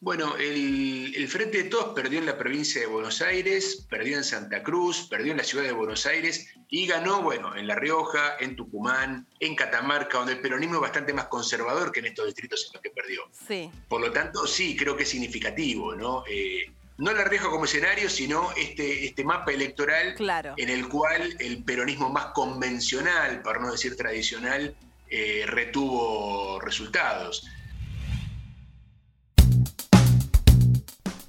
Bueno, 0.00 0.36
el, 0.36 1.26
Frente 1.28 1.62
de 1.62 1.70
Todos 1.70 1.94
perdió 1.94 2.18
en 2.18 2.26
la 2.26 2.38
provincia 2.38 2.80
de 2.80 2.86
Buenos 2.86 3.20
Aires, 3.22 3.86
perdió 3.88 4.16
en 4.16 4.24
Santa 4.24 4.62
Cruz, 4.62 5.08
perdió 5.08 5.32
en 5.32 5.38
la 5.38 5.44
ciudad 5.44 5.64
de 5.64 5.72
Buenos 5.72 6.06
Aires 6.06 6.48
y 6.68 6.86
ganó, 6.86 7.22
bueno, 7.22 7.56
en 7.56 7.66
La 7.66 7.74
Rioja, 7.74 8.36
en 8.38 8.56
Tucumán, 8.56 9.26
en 9.40 9.56
Catamarca, 9.56 10.18
donde 10.18 10.34
el 10.34 10.40
peronismo 10.40 10.76
es 10.76 10.82
bastante 10.82 11.12
más 11.12 11.26
conservador 11.26 11.92
que 11.92 12.00
en 12.00 12.06
estos 12.06 12.26
distritos 12.26 12.66
en 12.66 12.74
los 12.74 12.82
que 12.82 12.90
perdió. 12.90 13.22
Sí. 13.46 13.70
Por 13.88 14.00
lo 14.00 14.12
tanto, 14.12 14.46
sí, 14.46 14.76
creo 14.76 14.96
que 14.96 15.04
es 15.04 15.08
significativo, 15.08 15.94
¿no? 15.94 16.24
Eh, 16.28 16.70
no 16.98 17.12
La 17.12 17.24
Rioja 17.24 17.50
como 17.50 17.64
escenario, 17.64 18.08
sino 18.08 18.52
este, 18.52 19.06
este 19.06 19.24
mapa 19.24 19.52
electoral 19.52 20.14
en 20.56 20.68
el 20.70 20.88
cual 20.88 21.36
el 21.40 21.62
peronismo 21.64 22.08
más 22.10 22.26
convencional, 22.26 23.42
para 23.42 23.60
no 23.60 23.72
decir 23.72 23.96
tradicional, 23.96 24.74
eh, 25.08 25.44
retuvo 25.46 26.58
resultados. 26.60 27.46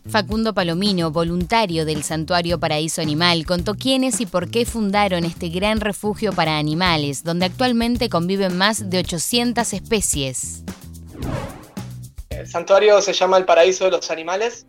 Facundo 0.09 0.53
Palomino, 0.53 1.11
voluntario 1.11 1.83
del 1.83 2.01
Santuario 2.01 2.59
Paraíso 2.59 3.01
Animal, 3.01 3.45
contó 3.45 3.75
quiénes 3.75 4.21
y 4.21 4.25
por 4.25 4.49
qué 4.49 4.65
fundaron 4.65 5.25
este 5.25 5.49
gran 5.49 5.81
refugio 5.81 6.31
para 6.31 6.57
animales, 6.57 7.25
donde 7.25 7.45
actualmente 7.45 8.07
conviven 8.07 8.57
más 8.57 8.89
de 8.89 8.99
800 8.99 9.73
especies. 9.73 10.63
El 12.29 12.47
santuario 12.47 13.01
se 13.01 13.11
llama 13.11 13.37
el 13.37 13.43
Paraíso 13.43 13.85
de 13.85 13.91
los 13.91 14.09
Animales. 14.09 14.65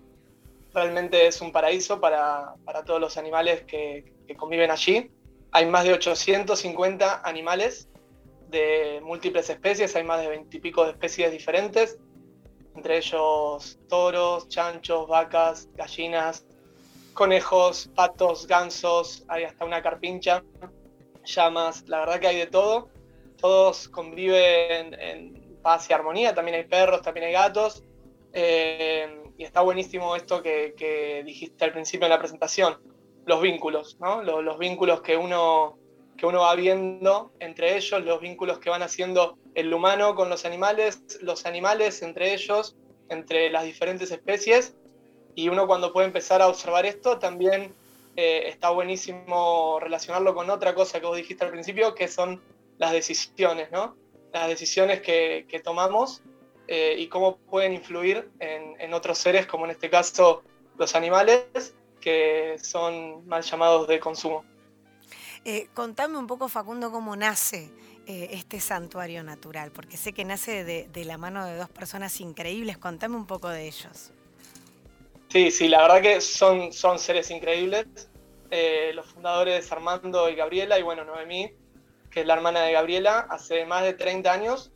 Realmente 0.74 1.28
es 1.28 1.40
un 1.40 1.52
paraíso 1.52 2.00
para, 2.00 2.54
todos 2.84 3.00
los 3.00 3.16
animales 3.16 3.62
que, 3.62 4.12
que 4.26 4.34
conviven 4.34 4.72
allí. 4.72 5.08
Hay 5.52 5.66
más 5.66 5.84
de 5.84 5.92
850 5.92 7.22
animales 7.24 7.88
de 8.50 9.00
múltiples 9.04 9.48
especies, 9.48 9.94
hay 9.94 10.02
más 10.02 10.20
de 10.20 10.28
20 10.28 10.56
y 10.56 10.60
pico 10.60 10.84
de 10.84 10.90
especies 10.90 11.30
diferentes 11.30 11.98
entre 12.78 12.98
ellos 12.98 13.78
toros, 13.88 14.48
chanchos, 14.48 15.08
vacas, 15.08 15.68
gallinas, 15.74 16.46
conejos, 17.12 17.90
patos, 17.94 18.46
gansos, 18.46 19.24
hay 19.28 19.44
hasta 19.44 19.64
una 19.64 19.82
carpincha, 19.82 20.44
llamas, 21.24 21.84
la 21.88 22.00
verdad 22.00 22.20
que 22.20 22.28
hay 22.28 22.36
de 22.38 22.46
todo. 22.46 22.88
Todos 23.36 23.88
conviven 23.88 24.94
en 24.94 25.58
paz 25.62 25.90
y 25.90 25.92
armonía, 25.92 26.34
también 26.34 26.56
hay 26.56 26.64
perros, 26.64 27.02
también 27.02 27.26
hay 27.26 27.32
gatos. 27.32 27.82
Eh, 28.32 29.22
y 29.36 29.44
está 29.44 29.60
buenísimo 29.60 30.14
esto 30.16 30.42
que, 30.42 31.22
dijiste 31.24 31.64
al 31.64 31.72
principio 31.72 32.06
en 32.06 32.10
la 32.10 32.18
presentación, 32.18 32.78
los 33.26 33.40
vínculos, 33.40 33.98
¿no? 34.00 34.22
Los 34.22 34.58
vínculos 34.58 35.02
que 35.02 35.16
uno, 35.16 35.78
que 36.18 36.26
uno 36.26 36.40
va 36.40 36.54
viendo 36.56 37.32
entre 37.38 37.76
ellos, 37.76 38.04
los 38.04 38.20
vínculos 38.20 38.58
que 38.58 38.68
van 38.68 38.82
haciendo 38.82 39.38
el 39.54 39.72
humano 39.72 40.14
con 40.14 40.28
los 40.28 40.44
animales, 40.44 41.00
los 41.22 41.46
animales 41.46 42.02
entre 42.02 42.34
ellos, 42.34 42.76
entre 43.08 43.50
las 43.50 43.64
diferentes 43.64 44.10
especies. 44.10 44.74
Y 45.34 45.48
uno 45.48 45.68
cuando 45.68 45.92
puede 45.92 46.08
empezar 46.08 46.42
a 46.42 46.48
observar 46.48 46.84
esto, 46.84 47.18
también 47.20 47.72
eh, 48.16 48.48
está 48.48 48.70
buenísimo 48.70 49.78
relacionarlo 49.80 50.34
con 50.34 50.50
otra 50.50 50.74
cosa 50.74 50.98
que 50.98 51.06
vos 51.06 51.16
dijiste 51.16 51.44
al 51.44 51.52
principio, 51.52 51.94
que 51.94 52.08
son 52.08 52.42
las 52.76 52.90
decisiones, 52.90 53.70
¿no? 53.70 53.96
Las 54.32 54.48
decisiones 54.48 55.00
que, 55.00 55.60
tomamos 55.62 56.22
eh, 56.66 56.96
y 56.98 57.06
cómo 57.06 57.36
pueden 57.36 57.74
influir 57.74 58.28
en, 58.40 58.92
otros 58.92 59.18
seres, 59.18 59.46
como 59.46 59.66
en 59.66 59.70
este 59.70 59.88
caso 59.88 60.42
los 60.76 60.96
animales, 60.96 61.74
que 62.00 62.56
son 62.60 63.24
mal 63.28 63.42
llamados 63.42 63.86
de 63.86 64.00
consumo. 64.00 64.44
Eh, 65.44 65.68
contame 65.74 66.18
un 66.18 66.26
poco, 66.26 66.48
Facundo, 66.48 66.90
cómo 66.90 67.16
nace 67.16 67.70
eh, 68.06 68.30
este 68.32 68.60
santuario 68.60 69.22
natural? 69.22 69.70
Porque 69.70 69.96
sé 69.96 70.12
que 70.12 70.24
nace 70.24 70.64
de, 70.64 71.04
la 71.04 71.18
mano 71.18 71.44
de 71.46 71.56
dos 71.56 71.68
personas 71.68 72.20
increíbles. 72.20 72.78
Contame 72.78 73.16
un 73.16 73.26
poco 73.26 73.48
de 73.48 73.66
ellos. 73.66 74.12
Sí, 75.28 75.50
sí, 75.50 75.68
la 75.68 75.82
verdad 75.82 76.02
que 76.02 76.20
son, 76.20 76.72
son 76.72 76.98
seres 76.98 77.30
increíbles. 77.30 77.86
Eh, 78.50 78.92
los 78.94 79.06
fundadores 79.06 79.70
Armando 79.70 80.28
y 80.28 80.34
Gabriela, 80.34 80.78
y 80.78 80.82
bueno, 80.82 81.04
Noemí, 81.04 81.52
que 82.10 82.20
es 82.20 82.26
la 82.26 82.34
hermana 82.34 82.62
de 82.62 82.72
Gabriela, 82.72 83.26
hace 83.30 83.66
más 83.66 83.84
de 83.84 83.92
30 83.92 84.32
años. 84.32 84.72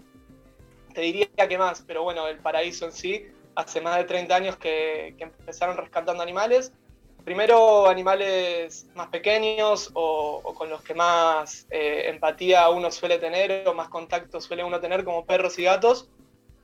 Te 0.93 1.01
diría 1.01 1.27
que 1.49 1.57
más, 1.57 1.83
pero 1.87 2.03
bueno, 2.03 2.29
el 2.29 2.39
paraíso 2.39 2.85
en 2.85 2.93
sí, 2.93 3.27
hace 3.55 3.81
más 3.81 3.97
de 3.97 4.05
30 4.05 4.37
años 4.37 4.57
que, 4.59 5.15
que 5.17 5.25
empezaron 5.25 5.79
rescatando 5.79 6.23
animales 6.23 6.73
primero 7.25 7.89
animales 7.89 8.87
más 8.95 9.09
pequeños 9.09 9.91
o, 9.95 10.43
con 10.55 10.69
los 10.69 10.83
que 10.83 10.95
más 10.95 11.67
eh, 11.71 12.05
empatía 12.07 12.69
uno 12.71 12.91
suele 12.91 13.19
tener 13.19 13.67
o 13.69 13.75
más 13.75 13.89
contacto 13.89 14.41
suele 14.41 14.65
uno 14.65 14.81
tener 14.81 15.05
como 15.05 15.25
perros 15.25 15.59
y 15.59 15.65
gatos, 15.65 16.09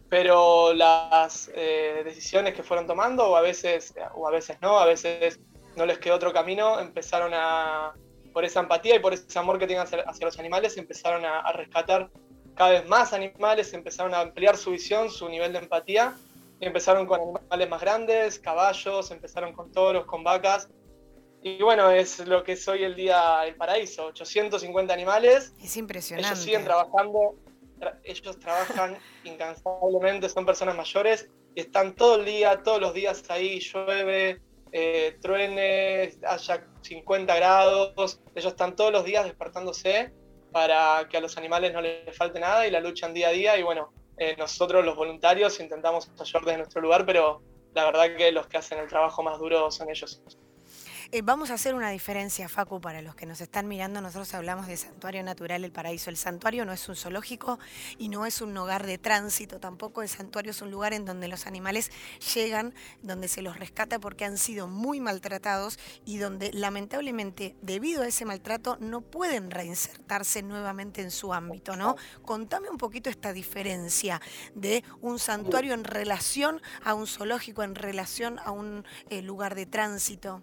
pero 0.09 0.73
las 0.73 1.51
eh, 1.55 2.03
decisiones 2.05 2.55
que 2.55 2.63
fueron 2.63 2.87
tomando 2.87 3.29
o 3.29 3.37
a 3.37 3.41
veces 3.41 3.95
o 4.15 4.27
a 4.27 4.31
veces 4.31 4.59
no, 4.61 4.79
a 4.79 4.87
veces 4.87 5.41
no 5.77 5.87
les 5.87 5.99
quedó 5.99 6.17
otro 6.17 6.33
camino, 6.33 6.81
empezaron 6.81 7.33
a 7.35 7.93
por 8.33 8.45
esa 8.45 8.61
empatía 8.61 8.97
y 8.97 8.99
por 9.01 9.15
ese 9.15 9.39
amor 9.39 9.59
que 9.59 9.67
tienen 9.67 9.85
hacia, 9.85 10.27
los 10.27 10.39
animales, 10.39 10.77
empezaron 10.77 11.25
a 11.25 11.51
rescatar 11.53 12.11
cada 12.59 12.71
vez 12.71 12.89
más 12.89 13.13
animales, 13.13 13.73
empezaron 13.73 14.13
a 14.15 14.21
ampliar 14.21 14.57
su 14.57 14.73
visión, 14.73 15.11
su 15.11 15.29
nivel 15.29 15.53
de 15.53 15.61
empatía 15.61 16.15
Empezaron 16.61 17.07
con 17.07 17.21
animales 17.37 17.69
más 17.69 17.81
grandes, 17.81 18.39
caballos, 18.39 19.11
empezaron 19.11 19.53
con 19.53 19.71
toros, 19.71 20.05
con 20.07 20.25
vacas. 20.25 20.69
Y 21.43 21.63
bueno, 21.63 21.91
es 21.91 22.27
lo 22.27 22.43
que 22.43 22.53
es 22.53 22.67
hoy 22.67 22.83
el 22.83 22.97
día 22.97 23.45
el 23.47 23.55
paraíso, 23.55 24.07
850 24.07 24.93
animales. 24.93 25.55
Es 25.63 25.77
impresionante. 25.77 26.29
Ellos 26.29 26.43
siguen 26.43 26.65
trabajando, 26.65 27.37
ellos 28.03 28.39
trabajan 28.41 28.99
incansablemente, 29.25 30.29
son 30.29 30.45
personas 30.45 30.77
mayores 30.77 31.29
y 31.55 31.61
están 31.61 31.95
todo 31.95 32.17
el 32.17 32.25
día, 32.25 32.63
todos 32.65 32.81
los 32.81 32.93
días 32.93 33.23
ahí, 33.31 33.61
llueve, 33.61 34.41
eh, 34.73 35.17
truene, 35.23 36.13
haya 36.27 36.67
50 36.83 37.37
grados, 37.37 38.21
ellos 38.35 38.53
están 38.53 38.77
todos 38.77 38.93
los 38.93 39.05
días 39.05 39.25
despertándose 39.25 40.13
para 40.53 41.07
que 41.09 41.17
a 41.17 41.21
los 41.21 41.37
animales 41.37 41.73
no 41.73 41.81
les 41.81 42.17
falte 42.17 42.41
nada 42.41 42.67
y 42.67 42.71
la 42.71 42.81
luchan 42.81 43.15
día 43.15 43.29
a 43.29 43.33
día 43.33 43.59
y 43.59 43.63
bueno, 43.63 43.93
eh, 44.19 44.35
nosotros 44.37 44.85
los 44.85 44.97
voluntarios 44.97 45.61
intentamos 45.61 46.11
ayudar 46.19 46.45
desde 46.45 46.59
nuestro 46.59 46.83
lugar, 46.83 47.07
pero 47.07 47.43
la 47.75 47.85
verdad 47.85 48.17
que 48.17 48.33
los 48.33 48.47
que 48.47 48.59
hacen 48.59 48.79
el 48.79 48.89
trabajo 48.89 49.23
más 49.23 49.39
duro 49.39 49.71
son 49.71 49.91
ellos. 49.91 50.23
Eh, 51.11 51.23
vamos 51.23 51.51
a 51.51 51.55
hacer 51.55 51.75
una 51.75 51.89
diferencia, 51.89 52.51
Facu, 52.51 52.83
para 52.83 53.01
los 53.01 53.15
que 53.15 53.25
nos 53.25 53.41
están 53.41 53.67
mirando. 53.67 54.03
Nosotros 54.03 54.35
hablamos 54.35 54.67
de 54.67 54.77
Santuario 54.77 55.23
Natural 55.23 55.65
El 55.65 55.73
Paraíso. 55.73 56.11
El 56.11 56.19
santuario 56.19 56.67
no 56.67 56.73
es 56.75 56.87
un 56.87 56.97
zoológico 56.97 57.59
y 57.97 58.11
no 58.11 58.27
es 58.27 58.43
un 58.43 58.55
hogar 58.59 58.85
de 58.85 58.99
tránsito 58.99 59.59
tampoco. 59.59 60.03
El 60.03 60.11
santuario 60.11 60.51
es 60.51 60.61
un 60.61 60.71
lugar 60.71 60.93
en 60.93 61.07
donde 61.07 61.29
los 61.29 61.47
animales 61.47 61.91
llegan, 62.35 62.75
donde 63.01 63.29
se 63.29 63.41
los 63.41 63.59
rescata 63.59 63.99
porque 63.99 64.27
han 64.27 64.37
sido 64.37 64.69
muy 64.69 65.01
maltratados 65.01 65.79
y 66.05 66.19
donde 66.19 66.53
lamentablemente, 66.53 67.57
debido 67.63 68.03
a 68.03 68.07
ese 68.07 68.27
maltrato, 68.27 68.77
no 68.79 69.01
pueden 69.01 69.51
reinsertarse 69.51 70.43
nuevamente 70.43 71.01
en 71.01 71.11
su 71.11 71.33
ámbito, 71.33 71.75
¿no? 71.75 71.97
Contame 72.21 72.69
un 72.69 72.77
poquito 72.77 73.09
esta 73.09 73.33
diferencia 73.33 74.21
de 74.55 74.85
un 75.01 75.19
santuario 75.19 75.73
en 75.73 75.85
relación 75.85 76.61
a 76.85 76.93
un 76.93 77.07
zoológico, 77.07 77.63
en 77.63 77.77
relación 77.77 78.39
a 78.41 78.51
un 78.51 78.85
eh, 79.09 79.23
lugar 79.23 79.55
de 79.55 79.65
tránsito. 79.65 80.43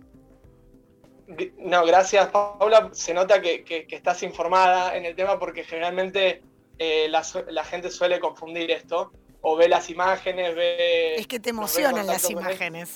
No, 1.57 1.85
gracias 1.85 2.27
Paula. 2.29 2.89
Se 2.93 3.13
nota 3.13 3.41
que, 3.41 3.87
estás 3.89 4.23
informada 4.23 4.95
en 4.95 5.05
el 5.05 5.15
tema 5.15 5.39
porque 5.39 5.63
generalmente 5.63 6.41
eh, 6.77 7.07
la, 7.09 7.63
gente 7.63 7.89
suele 7.89 8.19
confundir 8.19 8.71
esto. 8.71 9.11
O 9.47 9.55
ve 9.55 9.69
las 9.69 9.91
imágenes, 9.91 10.55
ve... 10.55 11.17
Es 11.17 11.27
que 11.27 11.39
te 11.39 11.51
emocionan 11.51 12.07
las 12.07 12.27
imágenes. 12.31 12.95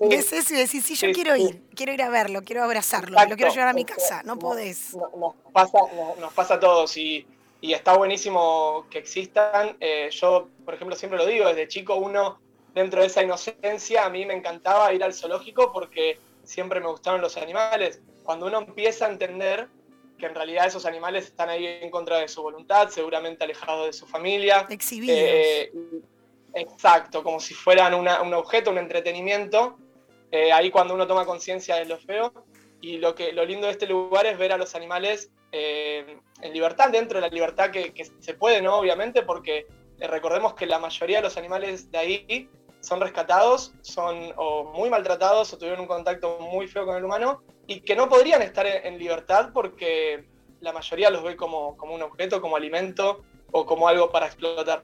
Ves 0.00 0.32
eso 0.32 0.54
y 0.54 0.58
decís, 0.58 0.84
sí, 0.84 0.94
yo 0.94 1.10
quiero 1.12 1.34
ir, 1.34 1.64
quiero 1.74 1.92
ir 1.92 2.00
a 2.02 2.08
verlo, 2.08 2.42
quiero 2.42 2.62
abrazarlo, 2.62 3.18
lo 3.28 3.36
quiero 3.36 3.52
llevar 3.52 3.66
a 3.66 3.72
mi 3.72 3.84
casa, 3.84 4.22
no 4.22 4.38
podés. 4.38 4.94
Nos, 4.94 5.34
pasa, 5.52 5.78
nos, 6.20 6.32
pasa 6.32 6.54
a 6.54 6.60
todos 6.60 6.96
y, 6.96 7.26
está 7.60 7.96
buenísimo 7.96 8.86
que 8.88 9.00
existan. 9.00 9.76
Eh, 9.80 10.10
yo, 10.12 10.48
por 10.64 10.74
ejemplo, 10.74 10.94
siempre 10.94 11.18
lo 11.18 11.26
digo, 11.26 11.48
desde 11.48 11.66
chico 11.66 11.96
uno, 11.96 12.38
dentro 12.72 13.00
de 13.00 13.08
esa 13.08 13.24
inocencia, 13.24 14.04
a 14.04 14.10
mí 14.10 14.24
me 14.24 14.34
encantaba 14.34 14.92
ir 14.94 15.02
al 15.02 15.12
zoológico 15.12 15.72
porque 15.72 16.20
siempre 16.50 16.80
me 16.80 16.88
gustaron 16.88 17.20
los 17.20 17.36
animales. 17.36 18.02
Cuando 18.24 18.46
uno 18.46 18.58
empieza 18.58 19.06
a 19.06 19.10
entender 19.10 19.68
que 20.18 20.26
en 20.26 20.34
realidad 20.34 20.66
esos 20.66 20.84
animales 20.84 21.26
están 21.26 21.48
ahí 21.48 21.64
en 21.64 21.90
contra 21.90 22.18
de 22.18 22.28
su 22.28 22.42
voluntad, 22.42 22.88
seguramente 22.90 23.44
alejados 23.44 23.86
de 23.86 23.92
su 23.92 24.06
familia. 24.06 24.66
Exhibidos. 24.68 25.16
Eh, 25.16 25.72
exacto, 26.54 27.22
como 27.22 27.38
si 27.38 27.54
fueran 27.54 27.94
un 27.94 28.34
objeto, 28.34 28.70
un 28.70 28.78
entretenimiento. 28.78 29.78
eh, 30.32 30.52
ahí 30.52 30.70
cuando 30.70 30.94
uno 30.94 31.06
toma 31.06 31.24
conciencia 31.24 31.76
de 31.76 31.86
lo 31.86 31.98
feo. 31.98 32.32
Y 32.82 32.98
lo, 32.98 33.14
que, 33.14 33.32
lo 33.32 33.44
lindo 33.44 33.66
de 33.66 33.72
este 33.72 33.86
lugar 33.86 34.26
es 34.26 34.36
ver 34.38 34.52
a 34.52 34.56
los 34.56 34.74
animales 34.74 35.30
eh, 35.52 36.18
en 36.40 36.52
libertad, 36.52 36.90
dentro 36.90 37.18
de 37.18 37.28
la 37.28 37.32
libertad 37.32 37.70
que, 37.70 37.92
que 37.92 38.04
se 38.04 38.34
puede, 38.34 38.60
¿no? 38.62 38.76
Obviamente, 38.76 39.22
porque 39.22 39.66
recordemos 39.98 40.54
que 40.54 40.66
la 40.66 40.78
mayoría 40.78 41.18
de 41.18 41.22
los 41.22 41.36
animales 41.36 41.90
de 41.90 41.98
ahí 41.98 42.48
son 42.80 43.00
rescatados, 43.00 43.72
son 43.82 44.32
o 44.36 44.72
muy 44.74 44.90
maltratados 44.90 45.52
o 45.52 45.58
tuvieron 45.58 45.80
un 45.80 45.86
contacto 45.86 46.38
muy 46.40 46.66
feo 46.66 46.86
con 46.86 46.96
el 46.96 47.04
humano 47.04 47.42
y 47.66 47.80
que 47.80 47.94
no 47.94 48.08
podrían 48.08 48.42
estar 48.42 48.66
en, 48.66 48.98
libertad 48.98 49.50
porque 49.52 50.28
la 50.60 50.72
mayoría 50.72 51.10
los 51.10 51.22
ve 51.22 51.36
como, 51.36 51.76
como 51.76 51.94
un 51.94 52.02
objeto, 52.02 52.40
como 52.40 52.56
alimento 52.56 53.22
o 53.52 53.66
como 53.66 53.88
algo 53.88 54.10
para 54.10 54.26
explotar. 54.26 54.82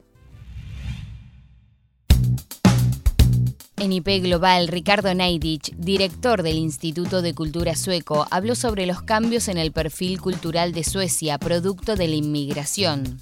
En 3.79 3.93
IP 3.93 4.23
Global, 4.23 4.69
Ricardo 4.69 5.13
Neidich, 5.13 5.75
director 5.77 6.43
del 6.43 6.57
Instituto 6.57 7.21
de 7.21 7.35
Cultura 7.35 7.75
Sueco, 7.75 8.27
habló 8.31 8.55
sobre 8.55 8.87
los 8.87 9.03
cambios 9.03 9.49
en 9.49 9.59
el 9.59 9.71
perfil 9.71 10.19
cultural 10.19 10.73
de 10.73 10.83
Suecia, 10.83 11.37
producto 11.39 11.95
de 11.95 12.09
la 12.09 12.15
inmigración. 12.15 13.21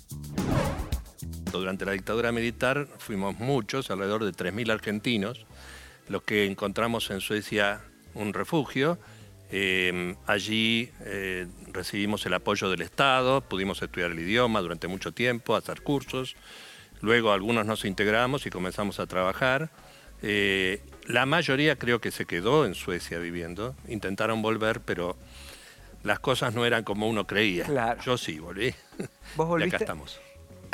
Durante 1.64 1.86
la 1.86 1.92
dictadura 1.92 2.30
militar 2.30 2.88
fuimos 2.98 3.38
muchos, 3.38 3.90
alrededor 3.90 4.22
de 4.22 4.32
3.000 4.32 4.70
argentinos, 4.70 5.46
los 6.10 6.22
que 6.22 6.44
encontramos 6.44 7.08
en 7.08 7.22
Suecia 7.22 7.80
un 8.12 8.34
refugio. 8.34 8.98
Em, 9.50 10.14
allí 10.26 10.90
eh, 11.06 11.46
recibimos 11.72 12.26
el 12.26 12.34
apoyo 12.34 12.68
del 12.68 12.82
Estado, 12.82 13.40
pudimos 13.40 13.80
estudiar 13.80 14.10
el 14.10 14.20
idioma 14.20 14.60
durante 14.60 14.88
mucho 14.88 15.12
tiempo, 15.12 15.56
hacer 15.56 15.80
cursos. 15.80 16.36
Luego 17.00 17.32
algunos 17.32 17.64
nos 17.64 17.86
integramos 17.86 18.44
y 18.44 18.50
comenzamos 18.50 19.00
a 19.00 19.06
trabajar. 19.06 19.70
Eh, 20.20 20.82
la 21.06 21.24
mayoría 21.24 21.76
creo 21.76 21.98
que 21.98 22.10
se 22.10 22.26
quedó 22.26 22.66
en 22.66 22.74
Suecia 22.74 23.18
viviendo. 23.18 23.74
Intentaron 23.88 24.42
volver, 24.42 24.82
pero 24.82 25.16
las 26.02 26.20
cosas 26.20 26.54
no 26.54 26.66
eran 26.66 26.84
como 26.84 27.08
uno 27.08 27.26
creía. 27.26 27.96
Yo 28.04 28.18
sí 28.18 28.38
volví. 28.38 28.74
¿Vos 29.34 29.48
volviste? 29.48 29.70
Y 29.72 29.76
acá 29.76 29.82
estamos. 29.82 30.20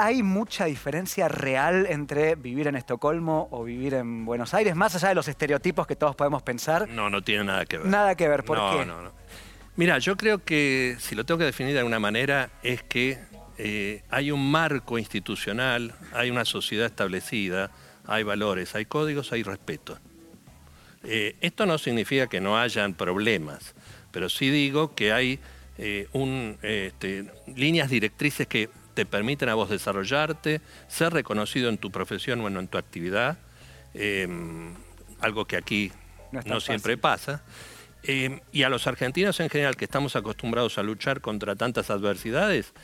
¿Hay 0.02 0.22
mucha 0.22 0.64
diferencia 0.64 1.28
real 1.28 1.84
entre 1.86 2.34
vivir 2.34 2.68
en 2.68 2.74
Estocolmo 2.74 3.48
o 3.50 3.64
vivir 3.64 3.92
en 3.92 4.24
Buenos 4.24 4.54
Aires, 4.54 4.74
más 4.74 4.94
allá 4.94 5.10
de 5.10 5.14
los 5.14 5.28
estereotipos 5.28 5.86
que 5.86 5.94
todos 5.94 6.16
podemos 6.16 6.42
pensar? 6.42 6.88
No, 6.88 7.10
no 7.10 7.20
tiene 7.20 7.44
nada 7.44 7.66
que 7.66 7.76
ver. 7.76 7.86
Nada 7.86 8.14
que 8.14 8.26
ver, 8.26 8.42
¿por 8.42 8.56
qué? 8.56 8.86
No, 8.86 9.02
no. 9.02 9.12
Mira, 9.76 9.98
yo 9.98 10.16
creo 10.16 10.42
que 10.42 10.96
si 11.00 11.14
lo 11.14 11.26
tengo 11.26 11.36
que 11.36 11.44
definir 11.44 11.74
de 11.74 11.80
alguna 11.80 11.98
manera 11.98 12.48
es 12.62 12.82
que 12.82 13.18
eh, 13.58 14.02
hay 14.08 14.30
un 14.30 14.50
marco 14.50 14.98
institucional, 14.98 15.94
hay 16.14 16.30
una 16.30 16.46
sociedad 16.46 16.86
establecida, 16.86 17.70
hay 18.06 18.22
valores, 18.22 18.74
hay 18.74 18.86
códigos, 18.86 19.32
hay 19.32 19.42
respeto. 19.42 19.98
Eh, 21.04 21.36
esto 21.42 21.66
no 21.66 21.76
significa 21.76 22.26
que 22.26 22.40
no 22.40 22.58
hayan 22.58 22.94
problemas, 22.94 23.74
pero 24.12 24.30
sí 24.30 24.48
digo 24.48 24.94
que 24.94 25.12
hay 25.12 25.40
eh, 25.76 26.08
este, 26.62 27.26
líneas 27.54 27.90
directrices 27.90 28.46
que 28.46 28.70
te 29.00 29.06
permiten 29.06 29.48
a 29.48 29.54
vos 29.54 29.70
desarrollarte, 29.70 30.60
ser 30.86 31.14
reconocido 31.14 31.70
en 31.70 31.78
tu 31.78 31.90
profesión 31.90 32.42
o 32.42 32.48
en 32.48 32.68
tu 32.68 32.76
actividad, 32.76 33.38
em, 33.94 34.74
algo 35.20 35.46
que 35.46 35.56
aquí 35.56 35.90
no, 36.44 36.60
siempre 36.60 36.98
pasa. 36.98 37.42
Em, 38.02 38.40
y 38.52 38.62
a 38.64 38.68
los 38.68 38.86
argentinos 38.86 39.40
en 39.40 39.48
general, 39.48 39.76
que 39.76 39.86
estamos 39.86 40.16
acostumbrados 40.16 40.76
a 40.76 40.82
luchar 40.82 41.22
contra 41.22 41.56
tantas 41.56 41.88
adversidades, 41.88 42.74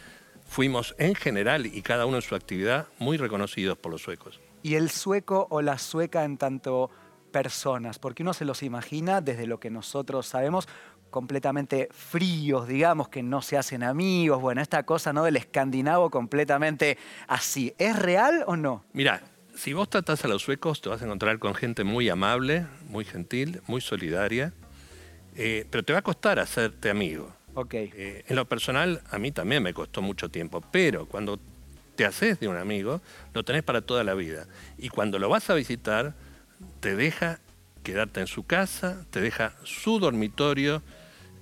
fuimos 0.48 0.94
en 0.96 1.14
general 1.14 1.66
y 1.66 1.82
cada 1.82 2.06
uno 2.06 2.16
en 2.16 2.22
su 2.22 2.34
actividad 2.34 2.86
muy 2.98 3.18
reconocidos 3.18 3.76
por 3.76 3.92
los 3.92 4.00
suecos. 4.00 4.40
¿Y 4.62 4.76
el 4.76 4.88
sueco 4.88 5.48
o 5.50 5.60
la 5.60 5.76
sueca 5.76 6.24
en 6.24 6.38
tanto 6.38 6.90
personas? 7.30 7.98
Porque 7.98 8.22
uno 8.22 8.32
se 8.32 8.46
los 8.46 8.62
imagina 8.62 9.20
desde 9.20 9.46
lo 9.46 9.60
que 9.60 9.68
nosotros 9.68 10.26
sabemos 10.26 10.66
completamente 11.16 11.88
fríos, 11.92 12.68
digamos, 12.68 13.08
que 13.08 13.22
no 13.22 13.40
se 13.40 13.56
hacen 13.56 13.82
amigos. 13.82 14.38
Bueno, 14.38 14.60
esta 14.60 14.82
cosa 14.82 15.14
¿no? 15.14 15.24
del 15.24 15.36
escandinavo 15.36 16.10
completamente 16.10 16.98
así. 17.26 17.72
¿Es 17.78 17.98
real 17.98 18.44
o 18.46 18.54
no? 18.54 18.84
Mira, 18.92 19.22
si 19.54 19.72
vos 19.72 19.88
tratás 19.88 20.26
a 20.26 20.28
los 20.28 20.42
suecos, 20.42 20.82
te 20.82 20.90
vas 20.90 21.00
a 21.00 21.06
encontrar 21.06 21.38
con 21.38 21.54
gente 21.54 21.84
muy 21.84 22.10
amable, 22.10 22.66
muy 22.90 23.06
gentil, 23.06 23.62
muy 23.66 23.80
solidaria, 23.80 24.52
eh, 25.36 25.64
pero 25.70 25.82
te 25.82 25.94
va 25.94 26.00
a 26.00 26.02
costar 26.02 26.38
hacerte 26.38 26.90
amigo. 26.90 27.34
Ok. 27.54 27.72
Eh, 27.72 28.24
en 28.28 28.36
lo 28.36 28.44
personal, 28.44 29.00
a 29.10 29.18
mí 29.18 29.32
también 29.32 29.62
me 29.62 29.72
costó 29.72 30.02
mucho 30.02 30.28
tiempo, 30.28 30.60
pero 30.70 31.06
cuando 31.06 31.40
te 31.94 32.04
haces 32.04 32.40
de 32.40 32.48
un 32.48 32.58
amigo, 32.58 33.00
lo 33.32 33.42
tenés 33.42 33.62
para 33.62 33.80
toda 33.80 34.04
la 34.04 34.12
vida. 34.12 34.46
Y 34.76 34.90
cuando 34.90 35.18
lo 35.18 35.30
vas 35.30 35.48
a 35.48 35.54
visitar, 35.54 36.12
te 36.80 36.94
deja 36.94 37.40
quedarte 37.82 38.20
en 38.20 38.26
su 38.26 38.44
casa, 38.44 39.06
te 39.10 39.20
deja 39.20 39.54
su 39.62 40.00
dormitorio, 40.00 40.82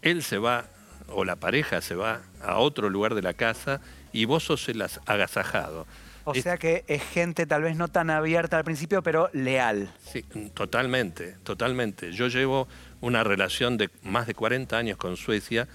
él 0.05 0.23
se 0.23 0.38
va 0.38 0.67
o 1.09 1.25
la 1.25 1.37
pareja 1.37 1.81
se 1.81 1.95
va 1.95 2.23
a 2.43 2.59
otro 2.59 2.88
lugar 2.88 3.14
de 3.14 3.23
la 3.23 3.35
casa 3.35 3.81
y 4.12 4.25
vos 4.27 4.45
sos 4.45 4.69
el 4.69 4.83
agasajado. 5.07 5.87
O 6.27 6.35
sea 6.35 6.57
que 6.57 6.85
es 6.87 7.03
gente 7.03 7.45
tal 7.45 7.62
vez 7.62 7.77
no 7.77 7.88
tan 7.88 8.09
abierta 8.09 8.57
al 8.57 8.64
principio, 8.64 9.03
pero 9.03 9.29
leal. 9.33 9.93
Sí, 10.11 10.23
totalmente, 10.55 11.37
totalmente. 11.43 12.12
Yo 12.12 12.29
llevo 12.29 12.67
una 13.03 13.25
relación 13.25 13.77
de 13.77 13.90
más 14.03 14.27
de 14.27 14.35
40 14.35 14.77
años 14.77 14.97
con 14.97 15.17
Suecia, 15.19 15.69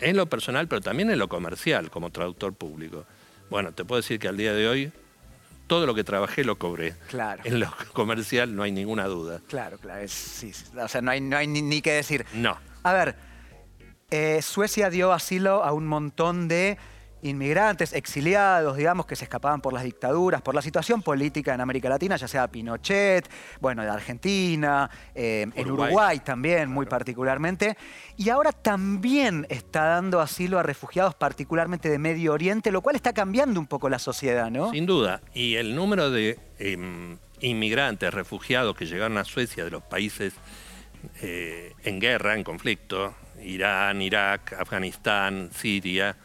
en 0.00 0.16
lo 0.16 0.26
personal, 0.26 0.68
pero 0.68 0.80
también 0.80 1.10
en 1.10 1.18
lo 1.18 1.28
comercial, 1.28 1.90
como 1.90 2.10
traductor 2.10 2.54
público. 2.54 3.04
Bueno, 3.50 3.72
te 3.72 3.84
puedo 3.84 4.00
decir 4.00 4.20
que 4.20 4.28
al 4.28 4.36
día 4.36 4.52
de 4.52 4.68
hoy 4.68 4.92
todo 5.66 5.86
lo 5.86 5.94
que 5.94 6.04
trabajé 6.04 6.44
lo 6.44 6.58
cobré. 6.58 6.94
Claro. 7.08 7.42
En 7.44 7.58
lo 7.58 7.72
comercial 7.92 8.54
no 8.54 8.62
hay 8.62 8.70
ninguna 8.70 9.06
duda. 9.06 9.40
Claro, 9.48 9.78
claro. 9.78 10.06
sí, 10.06 10.52
o 10.76 10.88
sea, 10.88 11.00
no 11.00 11.10
hay, 11.10 11.20
no 11.20 11.36
hay 11.36 11.48
ni, 11.48 11.62
ni, 11.62 11.82
que 11.82 11.92
decir. 11.92 12.24
No. 12.34 12.56
A 12.84 12.92
ver, 12.92 13.16
eh, 14.10 14.40
Suecia 14.42 14.90
dio 14.90 15.12
asilo 15.12 15.62
a 15.64 15.72
un 15.72 15.86
montón 15.86 16.48
de 16.48 16.78
inmigrantes, 17.22 17.92
exiliados, 17.92 18.76
digamos, 18.76 19.06
que 19.06 19.16
se 19.16 19.24
escapaban 19.24 19.60
por 19.60 19.72
las 19.72 19.82
dictaduras, 19.82 20.40
por 20.40 20.54
la 20.54 20.62
situación 20.62 21.02
política 21.02 21.52
en 21.54 21.60
América 21.60 21.88
Latina, 21.88 22.16
ya 22.16 22.28
sea 22.28 22.48
Pinochet, 22.48 23.28
bueno, 23.60 23.82
de 23.82 23.88
Argentina, 23.88 24.88
eh, 25.14 25.46
en 25.54 25.70
Uruguay 25.70 26.20
también, 26.20 26.70
muy 26.70 26.86
particularmente. 26.86 27.76
Y 28.16 28.30
ahora 28.30 28.52
también 28.52 29.46
está 29.48 29.84
dando 29.84 30.20
asilo 30.20 30.58
a 30.58 30.62
refugiados, 30.62 31.14
particularmente 31.14 31.90
de 31.90 31.98
Medio 31.98 32.32
Oriente, 32.32 32.70
lo 32.70 32.82
cual 32.82 32.96
está 32.96 33.12
cambiando 33.12 33.58
un 33.58 33.66
poco 33.66 33.88
la 33.88 33.98
sociedad, 33.98 34.50
¿no? 34.50 34.70
Sin 34.70 34.86
duda. 34.86 35.20
Y 35.34 35.56
el 35.56 35.74
número 35.74 36.10
de 36.10 36.38
em, 36.58 37.18
inmigrantes, 37.40 38.14
refugiados 38.14 38.76
que 38.76 38.86
llegaron 38.86 39.18
a 39.18 39.24
Suecia 39.24 39.64
de 39.64 39.70
los 39.70 39.82
países 39.82 40.34
eh, 41.20 41.72
en 41.84 42.00
guerra, 42.00 42.34
en 42.34 42.44
conflicto, 42.44 43.14
Irán, 43.42 44.02
Irak, 44.02 44.54
Afganistán, 44.54 45.50
Siria, 45.54 46.16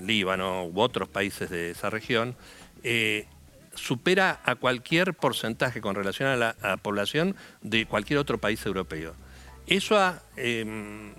Líbano 0.00 0.64
u 0.64 0.80
otros 0.80 1.08
países 1.08 1.50
de 1.50 1.70
esa 1.70 1.90
región, 1.90 2.36
eh, 2.82 3.26
supera 3.74 4.40
a 4.44 4.56
cualquier 4.56 5.14
porcentaje 5.14 5.80
con 5.80 5.94
relación 5.94 6.28
a 6.28 6.36
la, 6.36 6.76
población 6.78 7.36
de 7.62 7.86
cualquier 7.86 8.18
otro 8.18 8.38
país 8.38 8.64
europeo. 8.66 9.14
Eso 9.66 9.96
em, 10.36 11.12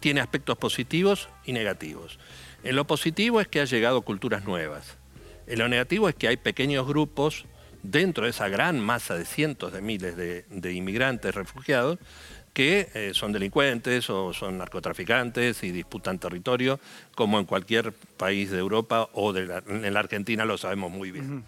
tiene 0.00 0.20
aspectos 0.20 0.58
positivos 0.58 1.28
y 1.44 1.52
negativos. 1.52 2.18
En 2.62 2.76
lo 2.76 2.86
positivo 2.86 3.40
es 3.40 3.48
que 3.48 3.60
ha 3.60 3.64
llegado 3.64 4.02
culturas 4.02 4.44
nuevas. 4.44 4.96
En 5.46 5.58
lo 5.58 5.68
negativo 5.68 6.08
es 6.08 6.14
que 6.14 6.28
hay 6.28 6.36
pequeños 6.36 6.86
grupos 6.86 7.46
dentro 7.82 8.24
de 8.24 8.30
esa 8.30 8.48
gran 8.48 8.80
masa 8.80 9.14
de 9.14 9.24
cientos 9.26 9.72
de 9.72 9.82
miles 9.82 10.16
de 10.16 10.72
inmigrantes 10.72 11.34
refugiados 11.34 11.98
que 12.54 12.88
eh, 12.94 13.10
son 13.12 13.32
delincuentes 13.32 14.08
o 14.08 14.32
son 14.32 14.56
narcotraficantes 14.58 15.62
y 15.64 15.72
disputan 15.72 16.18
territorio, 16.18 16.80
como 17.14 17.38
en 17.38 17.44
cualquier 17.44 17.92
país 17.92 18.50
de 18.50 18.58
Europa 18.58 19.10
o 19.12 19.32
de 19.32 19.62
en 19.66 19.92
la 19.92 20.00
Argentina 20.00 20.44
lo 20.44 20.56
sabemos 20.56 20.90
muy 20.90 21.10
bien. 21.10 21.44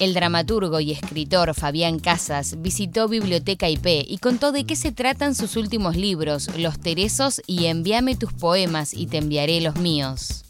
El 0.00 0.12
dramaturgo 0.12 0.80
y 0.80 0.90
escritor 0.90 1.54
Fabián 1.54 2.00
Casas 2.00 2.60
visitó 2.60 3.08
Biblioteca 3.08 3.68
IP 3.68 3.86
y 4.06 4.18
contó 4.18 4.50
de 4.50 4.66
qué 4.66 4.74
se 4.74 4.90
tratan 4.90 5.36
sus 5.36 5.56
últimos 5.56 5.94
libros, 5.94 6.58
Los 6.58 6.80
Teresos 6.80 7.40
y 7.46 7.66
Envíame 7.66 8.16
tus 8.16 8.32
poemas 8.32 8.92
y 8.92 9.06
te 9.06 9.18
enviaré 9.18 9.60
los 9.60 9.76
míos. 9.76 10.44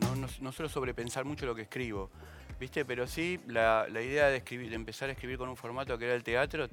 No, 0.00 0.16
no, 0.16 0.26
no 0.40 0.52
suelo 0.52 0.68
sobrepensar 0.68 1.24
mucho 1.24 1.46
lo 1.46 1.54
que 1.54 1.62
escribo. 1.62 2.10
¿Viste? 2.62 2.84
Pero 2.84 3.08
sí, 3.08 3.40
la, 3.48 3.88
idea 3.90 4.28
de, 4.28 4.36
escribir, 4.36 4.70
de 4.70 4.76
empezar 4.76 5.08
a 5.08 5.12
escribir 5.12 5.36
con 5.36 5.48
un 5.48 5.56
formato 5.56 5.98
que 5.98 6.04
era 6.04 6.14
el 6.14 6.22
teatro 6.22 6.68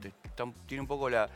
tiene 0.68 0.82
un 0.82 0.88
poco 0.88 1.10
la, 1.10 1.28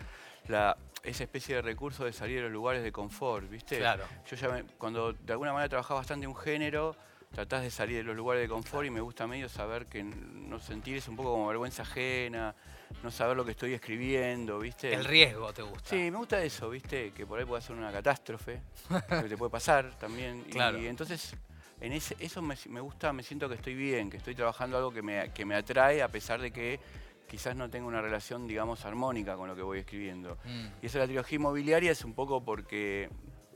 esa 1.02 1.24
especie 1.24 1.56
de 1.56 1.64
recurso 1.64 2.06
de 2.06 2.14
salir 2.14 2.36
de 2.36 2.44
los 2.44 2.52
lugares 2.52 2.84
de 2.84 2.92
confort, 2.92 3.50
¿viste? 3.50 3.80
Claro. 3.80 4.04
Yo 4.30 4.36
ya 4.36 4.64
cuando 4.78 5.14
de 5.14 5.34
alguna 5.34 5.54
manera 5.54 5.70
trabajaba 5.70 6.02
bastante 6.02 6.28
un 6.28 6.36
género, 6.36 6.96
tratás 7.34 7.64
de 7.64 7.72
salir 7.72 7.98
de 7.98 8.04
los 8.04 8.16
lugares 8.16 8.44
de 8.44 8.48
confort 8.48 8.86
y 8.86 8.92
me 8.92 9.02
gusta 9.02 9.26
medio 9.26 9.50
saber 9.50 9.88
que 9.88 10.04
no 10.04 10.60
sentir 10.60 10.98
es 10.98 11.08
un 11.08 11.16
poco 11.16 11.32
como 11.32 11.48
vergüenza 11.48 11.82
ajena, 11.82 12.54
no 13.02 13.10
saber 13.10 13.36
lo 13.36 13.44
que 13.44 13.52
estoy 13.52 13.74
escribiendo, 13.74 14.60
¿viste? 14.60 14.94
El 14.94 15.04
riesgo 15.04 15.52
te 15.52 15.64
gusta. 15.64 15.90
Sí, 15.90 16.12
me 16.12 16.18
gusta 16.18 16.44
eso, 16.44 16.70
¿viste? 16.70 17.12
Que 17.12 17.26
por 17.26 17.40
ahí 17.40 17.46
puede 17.46 17.64
ser 17.64 17.76
una 17.76 17.92
catástrofe, 17.92 18.62
que 19.10 19.30
te 19.30 19.36
puede 19.36 19.50
pasar 19.50 19.98
también. 19.98 20.44
Claro. 20.44 20.78
Y 20.78 20.86
entonces 20.86 21.36
en 21.82 21.94
eso 21.94 22.42
me, 22.42 22.82
gusta, 22.82 23.12
me 23.14 23.24
siento 23.24 23.50
que 23.50 23.56
estoy 23.56 23.76
bien, 23.76 24.10
que 24.10 24.18
estoy 24.18 24.36
trabajando 24.36 24.78
algo 24.78 24.92
que 24.92 25.02
me, 25.02 25.56
atrae 25.56 26.02
a 26.02 26.08
pesar 26.08 26.42
de 26.42 26.52
que, 26.52 26.80
quizás 27.28 27.56
no 27.56 27.70
tenga 27.70 27.88
una 27.88 28.02
relación, 28.02 28.48
digamos, 28.48 28.86
armónica 28.86 29.36
con 29.36 29.48
lo 29.48 29.56
que 29.56 29.64
voy 29.64 29.80
escribiendo. 29.80 30.38
Mm. 30.44 30.68
Y 30.84 30.86
eso 30.86 31.00
de 31.00 31.04
la 31.04 31.08
trilogía 31.08 31.36
inmobiliaria 31.38 31.92
es 31.92 32.06
un 32.06 32.14
poco 32.14 32.44
porque, 32.44 33.10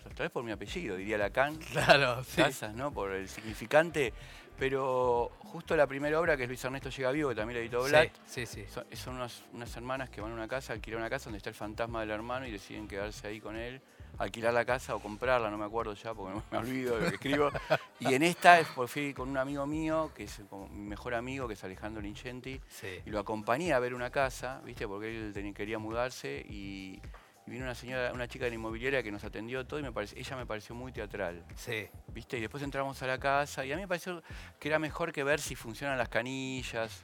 tal 0.04 0.26
vez 0.26 0.32
por 0.32 0.44
mi 0.44 0.52
apellido, 0.52 0.96
diría 0.96 1.18
Lacan. 1.18 1.58
Claro, 1.72 2.24
sí. 2.24 2.42
Casas, 2.42 2.74
¿no? 2.74 2.92
Por 2.92 3.12
el 3.12 3.30
significante. 3.30 4.14
Pero 4.60 5.32
justo 5.40 5.76
la 5.76 5.86
primera 5.88 6.20
obra, 6.20 6.36
que 6.36 6.44
es 6.44 6.50
Luis 6.50 6.64
Ernesto 6.64 6.90
Llega 6.90 7.12
Vivo, 7.12 7.30
que 7.30 7.36
también 7.36 7.58
la 7.58 7.62
editó 7.62 7.84
Blatt, 7.84 8.10
Sí, 8.26 8.46
sí, 8.46 8.64
sí. 8.64 8.66
son, 8.72 8.86
son 8.96 9.16
unas, 9.18 9.44
unas 9.54 9.76
hermanas 9.76 10.10
que 10.10 10.20
van 10.22 10.32
a 10.32 10.34
una 10.34 10.48
casa, 10.48 10.74
alquilar 10.74 11.00
una 11.00 11.10
casa 11.10 11.26
donde 11.26 11.38
está 11.38 11.50
el 11.50 11.56
fantasma 11.56 12.00
del 12.02 12.10
hermano 12.12 12.48
y 12.48 12.52
deciden 12.52 12.88
quedarse 12.88 13.28
ahí 13.28 13.40
con 13.40 13.56
él, 13.56 13.80
alquilar 14.18 14.54
la 14.54 14.66
casa 14.66 14.96
o 14.96 15.00
comprarla, 15.00 15.52
no 15.52 15.58
me 15.60 15.66
acuerdo 15.66 15.94
ya 15.94 16.14
porque 16.16 16.40
me 16.52 16.58
olvido 16.58 16.96
de 16.98 17.02
lo 17.04 17.10
que 17.10 17.16
escribo. 17.16 17.50
Y 18.00 18.14
en 18.14 18.22
esta 18.22 18.60
es 18.60 18.68
por 18.70 18.88
fui 18.88 19.12
con 19.14 19.28
un 19.30 19.38
amigo 19.38 19.66
mío, 19.66 20.12
que 20.16 20.24
es 20.26 20.42
como 20.50 20.68
mi 20.70 20.86
mejor 20.88 21.16
amigo, 21.16 21.48
que 21.48 21.56
es 21.56 21.64
Alejandro 21.64 22.00
Lincenti, 22.02 22.60
y 23.06 23.10
lo 23.10 23.20
acompañé 23.20 23.74
a 23.74 23.80
ver 23.80 23.94
una 23.96 24.12
casa, 24.12 24.62
¿viste? 24.64 24.88
Porque 24.88 25.10
él 25.10 25.34
tenía- 25.34 25.54
quería 25.54 25.80
mudarse 25.80 26.46
y, 26.48 27.02
y 27.48 27.52
vino 27.52 27.64
una 27.64 27.76
señora, 27.76 28.12
una 28.14 28.28
chica 28.28 28.46
de 28.46 28.52
la 28.52 28.56
inmobiliaria 28.56 29.02
que 29.02 29.12
nos 29.12 29.24
atendió 29.24 29.66
todo 29.66 29.80
y 29.80 29.84
me 29.84 29.92
parece, 29.92 30.20
ella 30.20 30.36
me 30.36 30.46
pareció 30.46 30.76
muy 30.76 30.92
teatral. 30.92 31.44
Sí. 31.56 31.88
¿Viste? 32.10 32.38
Y 32.38 32.42
después 32.42 32.62
entramos 32.62 33.02
a 33.02 33.08
la 33.08 33.18
casa 33.18 33.66
y 33.66 33.72
a 33.72 33.76
mí 33.76 33.82
me 33.84 33.88
pareció 33.88 34.22
que 34.60 34.68
era 34.68 34.80
mejor 34.80 35.12
que 35.14 35.24
ver 35.24 35.40
si 35.40 35.56
funcionan 35.56 35.98
las 35.98 36.10
canillas, 36.10 37.04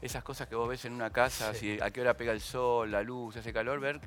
esas 0.00 0.22
cosas 0.22 0.48
que 0.48 0.54
vos 0.54 0.68
ves 0.68 0.84
en 0.84 0.92
una 0.92 1.10
casa, 1.10 1.52
Sí. 1.54 1.76
si 1.76 1.82
a 1.82 1.90
qué 1.90 2.00
hora 2.00 2.14
pega 2.16 2.32
el 2.32 2.40
sol, 2.40 2.90
la 2.90 3.02
luz, 3.02 3.36
hace 3.36 3.52
calor, 3.52 3.80
ver 3.80 4.00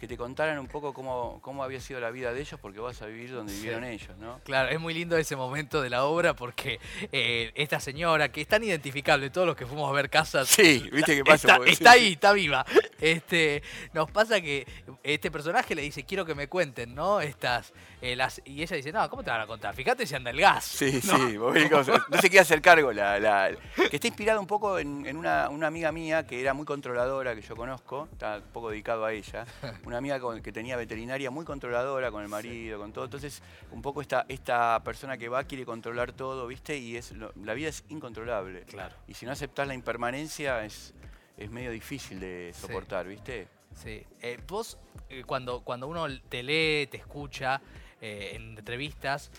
que 0.00 0.08
te 0.08 0.16
contaran 0.16 0.58
un 0.58 0.66
poco 0.66 0.94
cómo, 0.94 1.38
cómo 1.42 1.62
había 1.62 1.78
sido 1.78 2.00
la 2.00 2.10
vida 2.10 2.32
de 2.32 2.40
ellos 2.40 2.58
porque 2.60 2.80
vas 2.80 3.02
a 3.02 3.06
vivir 3.06 3.32
donde 3.32 3.52
Sí. 3.52 3.58
vivieron 3.60 3.84
ellos, 3.84 4.16
¿no? 4.18 4.40
Claro, 4.44 4.70
es 4.70 4.80
muy 4.80 4.94
lindo 4.94 5.16
ese 5.18 5.36
momento 5.36 5.82
de 5.82 5.90
la 5.90 6.04
obra 6.04 6.34
porque 6.34 6.80
eh, 7.12 7.52
esta 7.54 7.80
señora, 7.80 8.30
que 8.32 8.40
es 8.40 8.48
tan 8.48 8.64
identificable, 8.64 9.28
todos 9.28 9.46
los 9.46 9.56
que 9.56 9.66
fuimos 9.66 9.88
a 9.90 9.92
ver 9.92 10.08
casas. 10.08 10.48
Sí, 10.48 10.88
¿viste 10.90 11.16
qué 11.16 11.22
pasa? 11.24 11.34
Está, 11.48 11.56
Porque- 11.58 11.72
está 11.72 11.92
sí, 11.92 11.98
ahí, 11.98 12.06
sí. 12.06 12.12
está 12.14 12.32
viva. 12.32 12.64
Este, 12.98 13.62
nos 13.92 14.10
pasa 14.10 14.40
que 14.40 14.66
este 15.02 15.30
personaje 15.30 15.74
le 15.74 15.82
dice, 15.82 16.04
quiero 16.04 16.24
que 16.24 16.34
me 16.34 16.48
cuenten, 16.48 16.94
¿no? 16.94 17.20
Estas, 17.20 17.72
eh, 18.02 18.14
las, 18.16 18.40
y 18.44 18.62
ella 18.62 18.76
dice, 18.76 18.92
no, 18.92 19.08
¿cómo 19.10 19.22
te 19.22 19.30
van 19.30 19.40
a 19.42 19.46
contar? 19.46 19.74
Fíjate 19.74 20.06
si 20.06 20.14
anda 20.14 20.30
el 20.30 20.40
gas. 20.40 20.64
Sí, 20.64 21.00
¿no? 21.04 21.16
sí, 21.28 21.36
vos 21.36 21.54
se- 21.54 21.92
no 21.92 22.18
se 22.20 22.28
quiere 22.28 22.40
hacer 22.40 22.60
cargo. 22.62 22.92
La, 22.92 23.18
la- 23.18 23.50
que 23.90 23.96
está 23.96 24.06
inspirado 24.06 24.40
un 24.40 24.46
poco 24.46 24.78
en, 24.78 25.06
en 25.06 25.16
una, 25.16 25.48
una 25.50 25.66
amiga 25.66 25.92
mía 25.92 26.26
que 26.26 26.40
era 26.40 26.52
muy 26.54 26.64
controladora, 26.66 27.34
que 27.34 27.42
yo 27.42 27.54
conozco, 27.56 28.08
está 28.12 28.36
un 28.38 28.52
poco 28.52 28.70
dedicado 28.70 29.04
a 29.04 29.12
ella. 29.12 29.44
Una 29.90 29.98
amiga 29.98 30.20
con- 30.20 30.40
que 30.40 30.52
tenía 30.52 30.76
veterinaria 30.76 31.32
muy 31.32 31.44
controladora 31.44 32.12
con 32.12 32.22
el 32.22 32.28
marido, 32.28 32.78
con 32.78 32.92
todo. 32.92 33.06
Entonces, 33.06 33.42
un 33.72 33.82
poco 33.82 34.00
esta, 34.00 34.24
esta 34.28 34.80
persona 34.84 35.18
que 35.18 35.28
va 35.28 35.42
quiere 35.42 35.66
controlar 35.66 36.12
todo, 36.12 36.46
¿viste? 36.46 36.78
Y 36.78 36.94
es 36.96 37.10
lo- 37.10 37.32
la 37.42 37.54
vida 37.54 37.70
es 37.70 37.82
incontrolable. 37.88 38.62
Claro. 38.66 38.94
Y 39.08 39.14
si 39.14 39.26
no 39.26 39.32
aceptás 39.32 39.66
la 39.66 39.74
impermanencia, 39.74 40.64
es, 40.64 40.94
es 41.36 41.50
medio 41.50 41.72
difícil 41.72 42.20
de 42.20 42.52
Sí. 42.54 42.60
soportar, 42.68 43.08
¿viste? 43.08 43.48
Sí. 43.74 44.04
Eh, 44.22 44.38
vos, 44.46 44.78
eh, 45.08 45.24
cuando, 45.26 45.62
cuando 45.62 45.88
uno 45.88 46.06
te 46.28 46.44
lee, 46.44 46.86
te 46.86 46.98
escucha 46.98 47.60
eh, 48.00 48.34
en 48.36 48.56
entrevistas, 48.56 49.32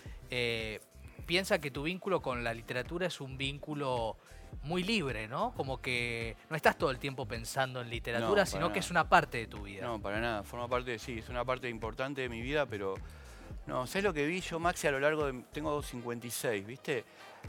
piensa 1.24 1.60
que 1.62 1.70
tu 1.70 1.82
vínculo 1.84 2.20
con 2.20 2.44
la 2.44 2.52
literatura 2.52 3.06
es 3.06 3.22
un 3.22 3.38
vínculo 3.38 4.18
muy 4.62 4.82
libre, 4.82 5.28
¿no? 5.28 5.52
Como 5.56 5.80
que 5.80 6.36
no 6.48 6.56
estás 6.56 6.76
todo 6.76 6.90
el 6.90 6.98
tiempo 6.98 7.26
pensando 7.26 7.80
en 7.80 7.90
literatura, 7.90 8.42
No, 8.42 8.46
sino 8.46 8.72
que 8.72 8.78
es 8.78 8.90
una 8.90 9.08
parte 9.08 9.38
de 9.38 9.46
tu 9.46 9.62
vida. 9.62 9.84
No, 9.84 10.00
para 10.00 10.20
nada. 10.20 10.42
Forma 10.42 10.68
parte, 10.68 10.98
sí, 10.98 11.18
es 11.18 11.28
una 11.28 11.44
parte 11.44 11.68
importante 11.68 12.22
de 12.22 12.28
mi 12.28 12.40
vida, 12.40 12.66
pero 12.66 12.94
no, 13.66 13.86
¿sabes 13.86 14.04
lo 14.04 14.12
que 14.12 14.26
vi 14.26 14.40
yo, 14.40 14.58
Maxi, 14.58 14.86
a 14.86 14.90
lo 14.90 15.00
largo 15.00 15.26
de. 15.30 15.42
Tengo 15.52 15.82
56, 15.82 16.66
¿viste? 16.66 17.04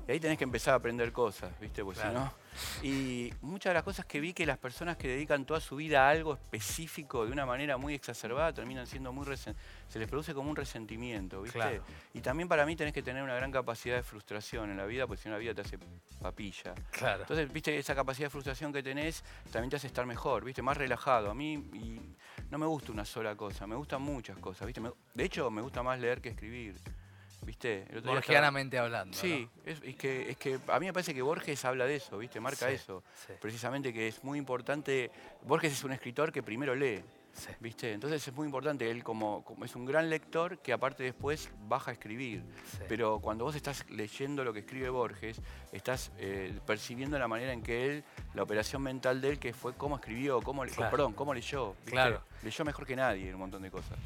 Y 0.08 0.12
ahí 0.12 0.20
tenés 0.20 0.38
que 0.38 0.44
empezar 0.44 0.74
a 0.74 0.78
aprender 0.78 1.12
cosas, 1.12 1.52
¿viste? 1.60 1.84
Claro. 1.84 2.10
si 2.10 2.16
no. 2.16 2.43
Y 2.82 3.34
muchas 3.42 3.72
de 3.72 3.74
las 3.76 3.84
cosas 3.84 4.06
que 4.06 4.20
vi 4.20 4.34
que 4.34 4.46
las 4.46 4.58
personas 4.58 4.98
que 4.98 5.08
dedican 5.08 5.46
toda 5.46 5.60
su 5.60 5.76
vida 5.76 6.08
a 6.08 6.10
algo 6.10 6.34
específico 6.34 7.26
de 7.26 7.32
una 7.32 7.46
manera 7.46 7.78
muy 7.78 7.94
exacerbada 7.94 8.54
terminan 8.54 8.88
siendo 8.88 9.12
muy. 9.14 9.26
resen- 9.26 9.56
se 9.88 10.00
les 10.00 10.08
produce 10.10 10.34
como 10.34 10.50
un 10.50 10.56
resentimiento, 10.56 11.42
¿viste? 11.42 11.60
Claro. 11.60 11.84
Y 12.14 12.22
también 12.22 12.48
para 12.50 12.66
mí 12.66 12.76
tenés 12.76 12.94
que 12.94 13.04
tener 13.04 13.22
una 13.24 13.36
gran 13.36 13.52
capacidad 13.52 13.96
de 13.96 14.04
frustración 14.04 14.70
en 14.72 14.78
la 14.78 14.86
vida, 14.86 15.08
porque 15.08 15.22
si 15.24 15.30
no 15.30 15.36
la 15.36 15.40
vida 15.40 15.54
te 15.54 15.62
hace 15.62 15.78
papilla. 16.22 16.74
Claro. 16.92 17.22
Entonces, 17.22 17.52
viste, 17.52 17.78
esa 17.78 17.94
capacidad 17.96 18.28
de 18.28 18.32
frustración 18.32 18.74
que 18.74 18.82
tenés 18.84 19.24
también 19.52 19.70
te 19.70 19.76
hace 19.76 19.88
estar 19.88 20.06
mejor, 20.06 20.44
viste, 20.44 20.62
más 20.62 20.78
relajado. 20.78 21.30
A 21.30 21.34
mí 21.34 21.54
y 21.74 22.00
no 22.50 22.58
me 22.58 22.66
gusta 22.66 22.92
una 22.92 23.06
sola 23.06 23.36
cosa, 23.36 23.68
me 23.68 23.76
gustan 23.76 24.02
muchas 24.02 24.38
cosas, 24.38 24.66
viste. 24.66 24.82
Me- 24.82 24.92
de 25.14 25.24
hecho, 25.24 25.50
me 25.52 25.62
gusta 25.62 25.84
más 25.84 26.00
leer 26.00 26.22
que 26.22 26.30
escribir, 26.30 26.76
viste. 27.46 27.84
Estaba- 27.96 28.16
Borgianamente 28.16 28.78
hablando. 28.78 29.18
Sí, 29.18 29.48
es, 29.66 29.82
es 29.84 29.96
que, 29.96 30.30
es 30.32 30.38
que 30.38 30.60
a 30.68 30.80
mí 30.80 30.86
me 30.88 30.94
parece 30.94 31.14
que 31.14 31.22
Borges 31.22 31.64
habla 31.66 31.86
de 31.86 31.96
eso, 31.98 32.18
¿viste? 32.18 32.40
Marca 32.40 32.68
Sí, 32.70 32.76
eso. 32.76 33.04
sí. 33.28 33.34
Precisamente 33.42 33.94
que 33.94 34.08
es 34.08 34.24
muy 34.24 34.38
importante. 34.38 35.12
Borges 35.44 35.74
es 35.74 35.84
un 35.84 35.92
escritor 35.92 36.32
que 36.32 36.42
primero 36.44 36.76
lee, 36.76 37.02
Sí. 37.34 37.50
¿viste? 37.60 37.92
Entonces 37.94 38.28
es 38.28 38.34
muy 38.36 38.46
importante. 38.46 38.90
Él, 38.92 39.04
como, 39.04 39.44
como 39.44 39.66
es 39.66 39.76
un 39.76 39.86
gran 39.86 40.08
lector, 40.08 40.60
que 40.60 40.72
aparte 40.72 41.02
después 41.04 41.50
baja 41.68 41.90
a 41.90 41.94
escribir. 41.96 42.44
Sí. 42.72 42.84
Pero 42.88 43.20
cuando 43.20 43.44
vos 43.44 43.56
estás 43.56 43.90
leyendo 43.90 44.44
lo 44.44 44.54
que 44.54 44.60
escribe 44.60 44.90
Borges, 44.90 45.42
estás 45.72 46.12
eh, 46.20 46.60
percibiendo 46.68 47.18
la 47.18 47.28
manera 47.28 47.52
en 47.52 47.64
que 47.64 47.86
él, 47.90 48.04
la 48.36 48.44
operación 48.44 48.84
mental 48.84 49.20
de 49.20 49.30
él, 49.32 49.40
que 49.40 49.52
fue 49.52 49.74
cómo 49.76 49.96
escribió, 49.96 50.42
cómo, 50.42 50.62
Claro. 50.64 50.92
perdón, 50.92 51.14
cómo 51.14 51.34
leyó. 51.34 51.74
¿viste? 51.80 51.92
Claro. 51.92 52.22
Leyó 52.44 52.66
mejor 52.66 52.86
que 52.86 52.96
nadie 52.96 53.34
un 53.34 53.40
montón 53.40 53.64
de 53.64 53.72
cosas. 53.72 53.98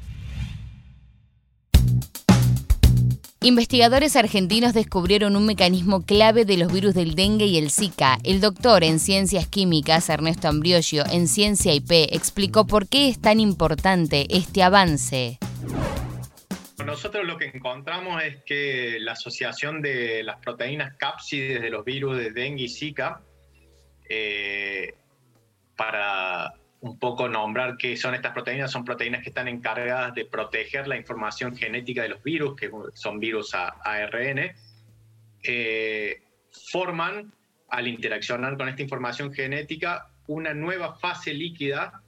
Investigadores 3.48 4.14
argentinos 4.14 4.74
descubrieron 4.74 5.34
un 5.34 5.46
mecanismo 5.46 6.04
clave 6.04 6.44
de 6.44 6.58
los 6.58 6.70
virus 6.70 6.92
del 6.92 7.14
dengue 7.14 7.46
y 7.46 7.56
el 7.56 7.70
Zika. 7.70 8.18
El 8.22 8.42
doctor 8.42 8.84
en 8.84 9.00
ciencias 9.00 9.46
químicas, 9.46 10.10
Ernesto 10.10 10.48
Ambriosio, 10.48 11.02
en 11.10 11.26
Ciencia 11.26 11.72
IP, 11.72 12.12
explicó 12.12 12.66
por 12.66 12.86
qué 12.90 13.08
es 13.08 13.18
tan 13.22 13.40
importante 13.40 14.26
este 14.28 14.62
avance. 14.62 15.38
Nosotros 16.84 17.26
lo 17.26 17.38
que 17.38 17.46
encontramos 17.46 18.22
es 18.22 18.36
que 18.44 18.98
la 19.00 19.12
asociación 19.12 19.80
de 19.80 20.22
las 20.24 20.36
proteínas 20.40 20.94
cápsides 20.98 21.62
de 21.62 21.70
los 21.70 21.86
virus 21.86 22.18
de 22.18 22.32
dengue 22.32 22.64
y 22.64 22.68
Zika, 22.68 23.22
eh, 24.10 24.94
para 25.74 26.27
poco 27.18 27.28
nombrar 27.28 27.76
qué 27.76 27.96
son 27.96 28.14
estas 28.14 28.32
proteínas, 28.32 28.70
son 28.70 28.84
proteínas 28.84 29.22
que 29.22 29.30
están 29.30 29.48
encargadas 29.48 30.14
de 30.14 30.24
proteger 30.24 30.86
la 30.86 30.96
información 30.96 31.56
genética 31.56 32.02
de 32.02 32.10
los 32.10 32.22
virus, 32.22 32.54
que 32.54 32.70
son 32.94 33.18
virus 33.18 33.54
a- 33.54 33.74
ARN, 33.84 34.54
eh, 35.42 36.22
forman, 36.70 37.32
al 37.70 37.88
interaccionar 37.88 38.56
con 38.56 38.68
esta 38.68 38.82
información 38.82 39.32
genética, 39.32 40.10
una 40.28 40.54
nueva 40.54 40.94
fase 40.94 41.34
líquida, 41.34 42.02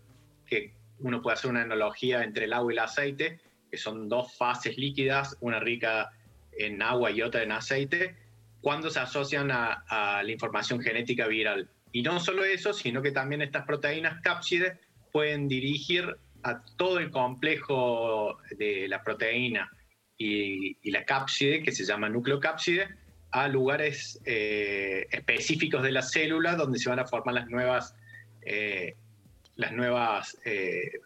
que 0.46 0.74
uno 1.00 1.20
puede 1.20 1.34
hacer 1.34 1.50
una 1.50 1.62
analogía 1.62 2.22
entre 2.22 2.44
el 2.44 2.52
agua 2.52 2.72
y 2.72 2.76
el 2.76 2.78
aceite, 2.78 3.40
que 3.68 3.76
son 3.78 4.08
dos 4.08 4.36
fases 4.36 4.76
líquidas, 4.78 5.36
una 5.40 5.58
rica 5.58 6.10
en 6.52 6.82
agua 6.82 7.10
y 7.10 7.20
otra 7.22 7.42
en 7.42 7.50
aceite, 7.50 8.16
cuando 8.60 8.90
se 8.90 9.00
asocian 9.00 9.50
a, 9.50 9.84
a 9.88 10.22
la 10.22 10.30
información 10.30 10.80
genética 10.80 11.26
viral. 11.26 11.68
Y 11.90 12.02
no 12.02 12.20
solo 12.20 12.44
eso, 12.44 12.72
sino 12.72 13.02
que 13.02 13.10
también 13.10 13.42
estas 13.42 13.64
proteínas 13.66 14.20
cápsides 14.22 14.78
pueden 15.12 15.48
dirigir 15.48 16.16
a 16.42 16.62
todo 16.76 16.98
el 16.98 17.10
complejo 17.10 18.38
de 18.56 18.88
la 18.88 19.02
proteína 19.02 19.70
y, 20.16 20.90
la 20.90 21.04
cápside, 21.04 21.62
que 21.62 21.72
se 21.72 21.84
llama 21.84 22.08
nucleocápside, 22.08 22.88
a 23.32 23.48
lugares 23.48 24.20
eh, 24.24 25.06
específicos 25.10 25.82
de 25.82 25.92
la 25.92 26.02
célula 26.02 26.56
donde 26.56 26.78
se 26.78 26.90
van 26.90 26.98
a 26.98 27.06
formar 27.06 27.34
las 27.34 27.48
nuevas, 27.48 27.94
eh, 28.42 28.96
las 29.54 29.72
nuevas 29.72 30.36
eh, 30.44 30.98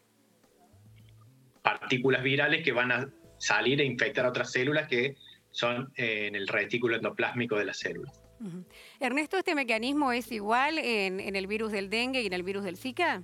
partículas 1.63 2.23
virales 2.23 2.65
que 2.65 2.73
van 2.73 2.93
a 2.93 3.09
salir 3.39 3.81
e 3.81 3.85
infectar 3.85 4.25
a 4.25 4.31
otras 4.31 4.51
células 4.51 4.89
que 4.89 5.17
son 5.51 5.93
en 5.97 6.35
el 6.35 6.49
retículo 6.49 6.97
endoplásmico 6.97 7.57
de 7.57 7.67
la 7.67 7.75
célula. 7.75 8.11
Ujú. 8.41 8.65
Ernesto, 8.99 9.37
¿este 9.37 9.55
mecanismo 9.55 10.13
es 10.13 10.33
igual 10.33 10.79
en, 10.79 11.21
en 11.21 11.37
el 11.37 11.47
virus 11.47 11.71
del 11.73 11.91
dengue 11.91 12.23
y 12.23 12.27
en 12.27 12.33
el 12.33 12.43
virus 12.43 12.65
del 12.65 12.77
Zika? 12.77 13.23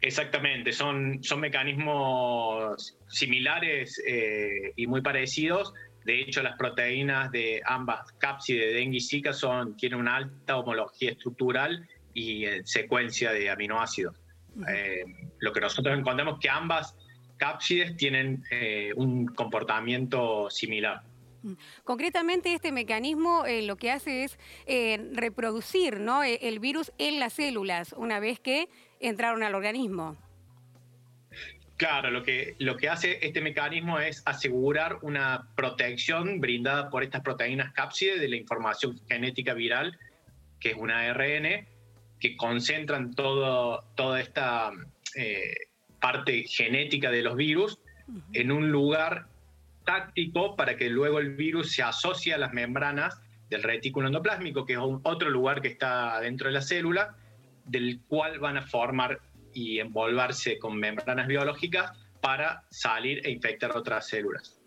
Exactamente, 0.00 0.72
son, 0.72 1.22
son 1.24 1.40
mecanismos 1.40 2.96
similares 3.08 4.00
eh, 4.06 4.72
y 4.76 4.86
muy 4.86 5.00
parecidos. 5.02 5.74
De 6.04 6.20
hecho, 6.20 6.42
las 6.42 6.56
proteínas 6.56 7.32
de 7.32 7.60
ambas 7.66 8.12
cápsides 8.18 8.72
de 8.72 8.74
dengue 8.74 8.98
y 8.98 9.00
Zika 9.00 9.32
son, 9.32 9.76
tienen 9.76 9.98
una 9.98 10.16
alta 10.16 10.56
homología 10.56 11.10
estructural 11.10 11.88
y 12.14 12.44
eh, 12.44 12.62
secuencia 12.64 13.32
de 13.32 13.50
aminoácidos. 13.50 14.16
Eh, 14.68 15.04
lo 15.40 15.52
que 15.52 15.60
nosotros 15.60 15.98
encontramos 15.98 16.34
es 16.34 16.40
que 16.40 16.50
ambas 16.50 16.96
cápsides 17.36 17.96
tienen 17.96 18.42
un 18.96 19.26
comportamiento 19.26 20.50
similar. 20.50 21.02
Concretamente, 21.84 22.52
este 22.52 22.72
mecanismo 22.72 23.46
eh, 23.46 23.62
lo 23.62 23.76
que 23.76 23.90
hace 23.90 24.24
es 24.24 24.38
eh, 24.66 25.10
reproducir 25.12 26.00
¿no? 26.00 26.22
Eh, 26.24 26.38
el 26.42 26.58
virus 26.58 26.92
en 26.98 27.20
las 27.20 27.34
células 27.34 27.94
una 27.96 28.20
vez 28.20 28.40
que 28.40 28.68
entraron 29.00 29.42
al 29.42 29.54
organismo. 29.54 30.16
Claro, 31.76 32.10
lo 32.10 32.24
que, 32.24 32.56
lo 32.58 32.76
que 32.76 32.88
hace 32.88 33.24
este 33.24 33.40
mecanismo 33.40 34.00
es 34.00 34.22
asegurar 34.26 34.98
una 35.02 35.48
protección 35.54 36.40
brindada 36.40 36.90
por 36.90 37.04
estas 37.04 37.22
proteínas 37.22 37.72
cápsides 37.72 38.20
de 38.20 38.28
la 38.28 38.36
información 38.36 39.00
genética 39.08 39.54
viral, 39.54 39.96
que 40.58 40.70
es 40.70 40.76
una 40.76 41.02
ARN, 41.02 41.68
que 42.18 42.36
concentran 42.36 43.14
todo, 43.14 43.84
toda 43.94 44.20
esta 44.20 44.72
eh, 45.14 45.54
parte 46.00 46.42
genética 46.48 47.12
de 47.12 47.22
los 47.22 47.36
virus 47.36 47.78
en 48.32 48.50
un 48.50 48.72
lugar 48.72 49.28
táctico 49.84 50.56
para 50.56 50.76
que 50.76 50.88
luego 50.88 51.20
el 51.20 51.36
virus 51.36 51.72
se 51.72 51.82
asocie 51.82 52.34
a 52.34 52.38
las 52.38 52.52
membranas 52.52 53.20
del 53.50 53.62
retículo 53.62 54.08
endoplásmico, 54.08 54.66
que 54.66 54.74
es 54.74 54.78
otro 54.80 55.30
lugar 55.30 55.62
que 55.62 55.68
está 55.68 56.20
dentro 56.20 56.48
de 56.48 56.54
la 56.54 56.60
célula, 56.60 57.16
del 57.68 58.00
cual 58.06 58.38
van 58.38 58.56
a 58.56 58.62
formar 58.62 59.20
y 59.52 59.80
envolverse 59.80 60.58
con 60.58 60.76
membranas 60.76 61.26
biológicas 61.26 61.92
para 62.20 62.64
salir 62.70 63.24
e 63.26 63.30
infectar 63.30 63.76
otras 63.76 64.08
células. 64.08 64.60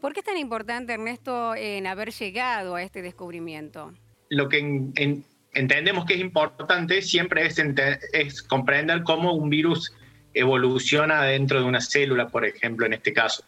¿Por 0.00 0.12
qué 0.12 0.20
es 0.20 0.26
tan 0.26 0.36
importante, 0.36 0.92
Ernesto, 0.92 1.54
en 1.54 1.86
haber 1.86 2.10
llegado 2.10 2.74
a 2.74 2.82
este 2.82 3.02
descubrimiento? 3.02 3.92
Lo 4.28 4.48
que 4.48 4.58
entendemos 5.54 6.04
que 6.04 6.14
es 6.14 6.20
importante 6.20 7.02
siempre 7.02 7.46
es, 7.46 7.58
es 8.12 8.42
comprender 8.42 9.02
cómo 9.04 9.32
un 9.34 9.48
virus 9.50 9.94
evoluciona 10.34 11.22
dentro 11.24 11.60
de 11.60 11.66
una 11.66 11.80
célula, 11.80 12.28
por 12.28 12.44
ejemplo, 12.44 12.86
en 12.86 12.94
este 12.94 13.12
caso. 13.12 13.44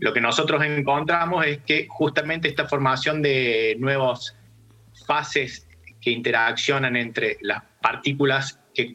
Lo 0.00 0.12
que 0.12 0.20
nosotros 0.20 0.62
encontramos 0.64 1.46
es 1.46 1.58
que 1.58 1.86
justamente 1.88 2.48
esta 2.48 2.68
formación 2.68 3.22
de 3.22 3.76
nuevas 3.78 4.36
fases 5.06 5.63
que 6.04 6.10
interaccionan 6.10 6.96
entre 6.96 7.38
las 7.40 7.62
partículas 7.80 8.60
que, 8.74 8.92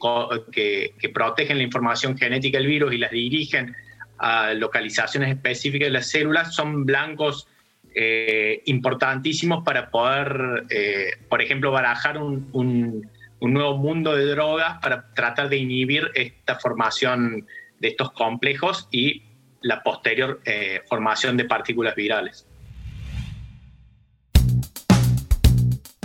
protegen 1.12 1.58
la 1.58 1.63
información 1.63 2.15
genética 2.15 2.60
del 2.60 2.67
virus 2.67 2.93
y 2.93 2.98
las 2.98 3.12
dirigen 3.12 3.76
a 4.19 4.54
localizaciones 4.54 5.30
específicas 5.30 5.88
de 5.88 5.91
las 5.91 6.10
células 6.10 6.54
son 6.54 6.86
blancos 6.86 7.48
eh, 7.95 8.62
importantísimos 8.65 9.63
para 9.63 9.89
poder, 9.89 10.65
eh, 10.69 11.13
por 11.30 11.41
ejemplo, 11.41 11.72
barajar 11.72 12.17
un, 12.17 12.50
un, 12.54 13.10
nuevo 13.54 13.78
mundo 13.78 14.15
de 14.15 14.26
drogas 14.26 14.78
para 14.80 15.12
tratar 15.13 15.50
de 15.50 15.58
inhibir 15.58 16.12
esta 16.13 16.60
formación 16.60 17.48
de 17.80 17.88
estos 17.88 18.12
complejos 18.12 18.88
y 18.91 19.24
la 19.62 19.82
posterior 19.82 20.41
eh, 20.45 20.82
formación 20.88 21.38
de 21.38 21.45
partículas 21.45 21.95
virales. 21.95 22.48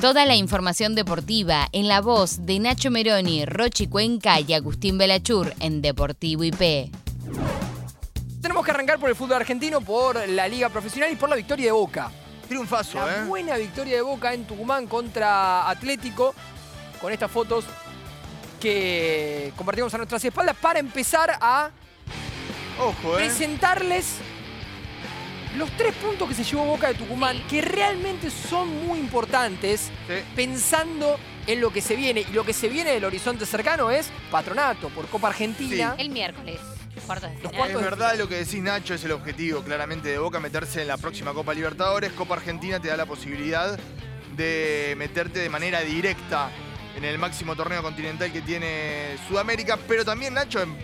Toda 0.04 0.26
la 0.26 0.36
información 0.36 0.94
deportiva 0.94 1.66
en 1.72 1.88
la 1.88 2.02
voz 2.02 2.44
de 2.44 2.58
Nacho 2.58 2.90
Meroni, 2.90 3.46
Rochi 3.46 3.86
Cuenca 3.86 4.38
y 4.38 4.52
Agustín 4.52 4.98
Belachur 4.98 5.54
en 5.60 5.80
Deportivo 5.80 6.44
IP. 6.44 6.92
Tenemos 8.42 8.66
que 8.66 8.70
arrancar 8.70 8.98
por 8.98 9.08
el 9.08 9.16
fútbol 9.16 9.36
argentino, 9.36 9.80
por 9.80 10.28
la 10.28 10.46
liga 10.46 10.68
profesional 10.68 11.10
y 11.10 11.16
por 11.16 11.30
la 11.30 11.36
victoria 11.36 11.64
de 11.64 11.72
Boca. 11.72 12.10
Triunfazo, 12.46 12.98
la 12.98 13.22
¿eh? 13.22 13.24
buena 13.24 13.56
victoria 13.56 13.96
de 13.96 14.02
Boca 14.02 14.34
en 14.34 14.44
Tucumán 14.44 14.88
contra 14.88 15.70
Atlético, 15.70 16.34
con 17.00 17.10
estas 17.10 17.30
fotos 17.30 17.64
que 18.60 19.54
compartimos 19.56 19.94
a 19.94 19.96
nuestras 19.96 20.22
espaldas 20.22 20.56
para 20.60 20.80
empezar 20.80 21.30
a 21.40 21.70
Ojo, 22.78 23.18
¿eh? 23.18 23.24
presentarles 23.24 24.18
los 25.56 25.70
tres 25.76 25.94
puntos 25.94 26.28
que 26.28 26.34
se 26.34 26.44
llevó 26.44 26.64
Boca 26.64 26.88
de 26.88 26.94
Tucumán, 26.94 27.42
que 27.48 27.60
realmente 27.62 28.30
son 28.30 28.86
muy 28.86 28.98
importantes, 28.98 29.90
pensando 30.34 31.18
en 31.46 31.60
lo 31.60 31.72
que 31.72 31.80
se 31.80 31.96
viene. 31.96 32.24
Y 32.28 32.32
lo 32.32 32.44
que 32.44 32.52
se 32.52 32.68
viene 32.68 32.92
del 32.92 33.04
horizonte 33.04 33.46
cercano 33.46 33.90
es 33.90 34.10
Patronato 34.30 34.88
por 34.90 35.06
Copa 35.08 35.28
Argentina. 35.28 35.94
El 35.98 36.10
miércoles. 36.10 36.60
es 36.96 37.74
verdad 37.74 38.16
lo 38.16 38.28
que 38.28 38.36
decís, 38.36 38.62
Nacho, 38.62 38.94
es 38.94 39.04
el 39.04 39.12
objetivo 39.12 39.62
claramente 39.62 40.08
de 40.08 40.18
Boca, 40.18 40.40
meterse 40.40 40.82
en 40.82 40.88
la 40.88 40.96
próxima 40.96 41.32
Copa 41.32 41.54
Libertadores. 41.54 42.12
Copa 42.12 42.34
Argentina 42.34 42.80
te 42.80 42.88
da 42.88 42.96
la 42.96 43.06
posibilidad 43.06 43.78
de 44.36 44.94
meterte 44.96 45.38
de 45.38 45.48
manera 45.48 45.80
directa 45.80 46.50
en 46.96 47.04
el 47.04 47.18
máximo 47.18 47.56
torneo 47.56 47.82
continental 47.82 48.32
que 48.32 48.40
tiene 48.40 49.16
Sudamérica, 49.28 49.78
pero 49.88 50.04
también, 50.04 50.34
Nacho, 50.34 50.62
en 50.62 50.76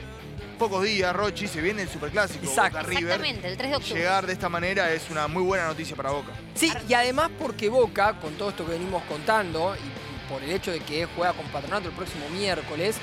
pocos 0.60 0.84
días, 0.84 1.16
Rochi, 1.16 1.48
se 1.48 1.62
viene 1.62 1.80
el 1.80 1.88
Superclásico 1.88 2.44
Boca 2.44 2.68
River. 2.82 3.04
Exactamente, 3.04 3.48
el 3.48 3.56
3 3.56 3.70
de 3.70 3.76
octubre. 3.76 3.98
Llegar 3.98 4.26
de 4.26 4.34
esta 4.34 4.50
manera 4.50 4.92
es 4.92 5.08
una 5.08 5.26
muy 5.26 5.42
buena 5.42 5.66
noticia 5.66 5.96
para 5.96 6.10
Boca. 6.10 6.32
Sí, 6.54 6.70
y 6.86 6.92
además 6.92 7.30
porque 7.38 7.70
Boca, 7.70 8.20
con 8.20 8.34
todo 8.34 8.50
esto 8.50 8.66
que 8.66 8.72
venimos 8.72 9.02
contando, 9.04 9.74
y 9.74 10.30
por 10.30 10.42
el 10.42 10.50
hecho 10.50 10.70
de 10.70 10.80
que 10.80 11.06
juega 11.16 11.32
con 11.32 11.46
Patronato 11.46 11.88
el 11.88 11.94
próximo 11.94 12.28
miércoles, 12.28 12.96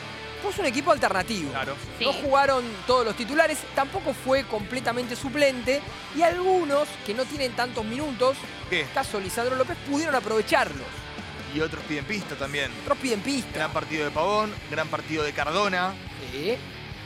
puso 0.44 0.62
un 0.62 0.68
equipo 0.68 0.92
alternativo. 0.92 1.50
Claro. 1.50 1.76
No 2.00 2.14
jugaron 2.14 2.64
todos 2.86 3.04
los 3.04 3.16
titulares, 3.16 3.58
tampoco 3.74 4.14
fue 4.14 4.44
completamente 4.44 5.16
suplente, 5.16 5.82
y 6.16 6.22
algunos 6.22 6.88
que 7.08 7.16
no 7.16 7.26
tienen 7.26 7.54
tantos 7.54 7.84
minutos, 7.84 8.38
¿Qué? 8.70 8.86
caso 8.94 9.20
Lisandro 9.20 9.56
López, 9.56 9.78
pudieron 9.90 10.14
aprovecharlos. 10.14 10.86
Y 11.56 11.60
otros 11.60 11.84
piden 11.86 12.06
pista 12.06 12.36
también. 12.36 12.70
Otros 12.84 13.00
piden 13.00 13.22
pista. 13.22 13.56
Gran 13.56 13.74
partido 13.74 14.06
de 14.06 14.12
Pavón, 14.12 14.54
gran 14.70 14.88
partido 14.90 15.24
de 15.24 15.34
Cardona. 15.34 15.96
Sí. 16.32 16.56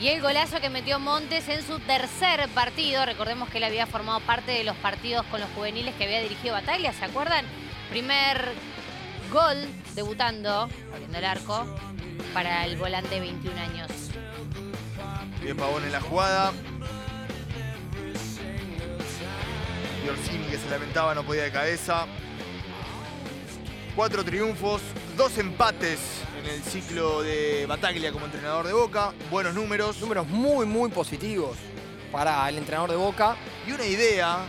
Y 0.01 0.07
el 0.07 0.19
golazo 0.19 0.59
que 0.59 0.71
metió 0.71 0.97
Montes 0.97 1.47
en 1.47 1.61
su 1.61 1.77
tercer 1.77 2.49
partido. 2.55 3.05
Recordemos 3.05 3.49
que 3.49 3.59
él 3.59 3.65
había 3.65 3.85
formado 3.85 4.19
parte 4.21 4.49
de 4.51 4.63
los 4.63 4.75
partidos 4.77 5.23
con 5.27 5.39
los 5.39 5.49
juveniles 5.51 5.93
que 5.93 6.05
había 6.05 6.21
dirigido 6.21 6.55
Batalla, 6.55 6.91
¿se 6.91 7.05
acuerdan? 7.05 7.45
Primer 7.91 8.51
gol 9.31 9.57
debutando, 9.93 10.67
abriendo 10.91 11.17
el 11.19 11.23
arco, 11.23 11.67
para 12.33 12.65
el 12.65 12.77
volante 12.77 13.13
de 13.13 13.19
21 13.19 13.61
años. 13.61 13.91
Bien 15.39 15.55
Pavón 15.55 15.83
en 15.83 15.91
la 15.91 16.01
jugada. 16.01 16.51
Y 20.03 20.09
Orsini 20.09 20.45
que 20.45 20.57
se 20.57 20.69
lamentaba 20.71 21.13
no 21.13 21.21
podía 21.21 21.43
de 21.43 21.51
cabeza. 21.51 22.07
Cuatro 23.95 24.25
triunfos, 24.25 24.81
dos 25.15 25.37
empates 25.37 26.23
en 26.43 26.49
el 26.49 26.63
ciclo 26.63 27.21
de 27.21 27.65
Bataglia 27.67 28.11
como 28.11 28.25
entrenador 28.25 28.65
de 28.65 28.73
Boca. 28.73 29.13
Buenos 29.29 29.53
números. 29.53 29.99
Números 29.99 30.27
muy, 30.27 30.65
muy 30.65 30.89
positivos 30.89 31.57
para 32.11 32.47
el 32.49 32.57
entrenador 32.57 32.89
de 32.89 32.95
Boca. 32.95 33.35
Y 33.67 33.71
una 33.71 33.85
idea 33.85 34.39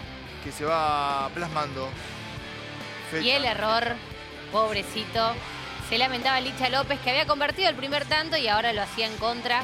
que 0.44 0.52
se 0.52 0.64
va 0.64 1.31
plasmando. 1.35 1.88
Y 3.12 3.31
el 3.31 3.44
error, 3.44 3.94
pobrecito. 4.50 5.33
Se 5.88 5.98
lamentaba 5.98 6.40
Licha 6.40 6.70
López 6.70 6.98
que 7.00 7.11
había 7.11 7.26
convertido 7.26 7.68
el 7.68 7.76
primer 7.76 8.07
tanto 8.07 8.37
y 8.37 8.48
ahora 8.48 8.72
lo 8.72 8.83
hacía 8.83 9.07
en 9.07 9.16
contra 9.16 9.62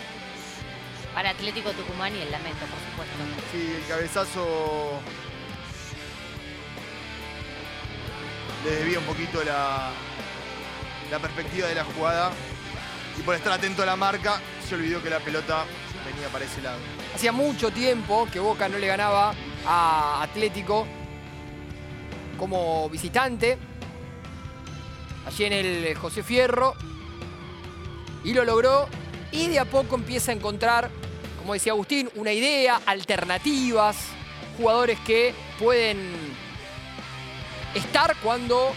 para 1.14 1.31
Atlético 1.31 1.71
Tucumán 1.71 2.14
y 2.14 2.21
el 2.21 2.31
lamento, 2.31 2.61
por 2.67 2.79
supuesto. 2.91 3.17
Sí, 3.51 3.75
el 3.81 3.88
cabezazo 3.88 5.01
le 8.64 8.71
desvía 8.71 8.99
un 8.99 9.07
poquito 9.07 9.43
la, 9.43 9.91
la 11.11 11.18
perspectiva 11.18 11.68
de 11.68 11.75
la 11.75 11.85
jugada. 11.85 12.31
Y 13.18 13.23
por 13.23 13.35
estar 13.35 13.53
atento 13.53 13.83
a 13.83 13.87
la 13.87 13.97
marca, 13.97 14.40
se 14.66 14.75
olvidó 14.75 15.03
que 15.03 15.11
la 15.11 15.21
pelota 15.21 15.64
venía 16.07 16.29
para 16.29 16.44
ese 16.44 16.62
lado. 16.62 16.79
Hacía 17.14 17.33
mucho 17.33 17.71
tiempo 17.71 18.29
que 18.33 18.38
Boca 18.38 18.68
no 18.68 18.79
le 18.79 18.87
ganaba 18.87 19.35
a 19.66 20.23
Atlético 20.23 20.87
como 22.38 22.88
visitante. 22.88 23.59
Allí 25.27 25.44
en 25.44 25.53
el 25.53 25.94
José 25.97 26.23
Fierro. 26.23 26.75
Y 28.25 28.33
lo 28.35 28.44
logró. 28.44 28.88
Y 29.33 29.49
de 29.49 29.59
a 29.59 29.64
poco 29.64 29.97
empieza 29.97 30.33
a 30.33 30.35
encontrar, 30.35 30.90
como 31.38 31.53
decía 31.53 31.73
Agustín, 31.73 32.09
una 32.14 32.33
idea, 32.33 32.81
alternativas, 32.87 33.97
jugadores 34.57 34.99
que 35.01 35.35
pueden 35.59 36.11
estar 37.75 38.16
cuando 38.23 38.73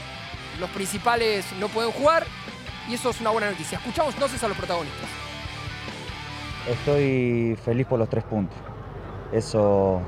los 0.60 0.70
principales 0.72 1.46
no 1.60 1.68
pueden 1.68 1.92
jugar. 1.92 2.26
Y 2.90 2.96
eso 2.96 3.10
es 3.12 3.22
una 3.22 3.30
buena 3.30 3.52
noticia. 3.52 3.78
Escuchamos 3.78 4.14
entonces 4.14 4.44
a 4.44 4.48
los 4.48 4.58
protagonistas. 4.58 5.10
Estoy 6.68 7.58
feliz 7.64 7.88
por 7.88 8.00
los 8.00 8.10
tres 8.10 8.24
puntos. 8.24 8.58
Eso 9.32 10.02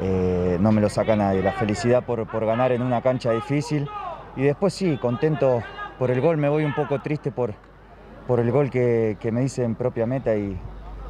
eh, 0.00 0.58
no 0.60 0.72
me 0.72 0.80
lo 0.80 0.88
saca 0.88 1.16
nadie. 1.16 1.42
La 1.42 1.52
felicidad 1.52 2.04
por, 2.04 2.26
ganar 2.46 2.72
en 2.72 2.82
una 2.82 3.02
cancha 3.02 3.32
difícil. 3.32 3.88
Y 4.36 4.42
después 4.42 4.74
sí, 4.74 4.96
contento 4.96 5.62
por 5.98 6.10
el 6.10 6.20
gol. 6.20 6.36
Me 6.36 6.48
voy 6.48 6.64
un 6.64 6.74
poco 6.74 7.00
triste 7.00 7.30
por, 7.30 7.54
por 8.26 8.40
el 8.40 8.50
gol 8.50 8.70
que, 8.70 9.16
que 9.20 9.32
me 9.32 9.44
hice 9.44 9.64
en 9.64 9.74
propia 9.74 10.06
meta 10.06 10.34
y 10.34 10.58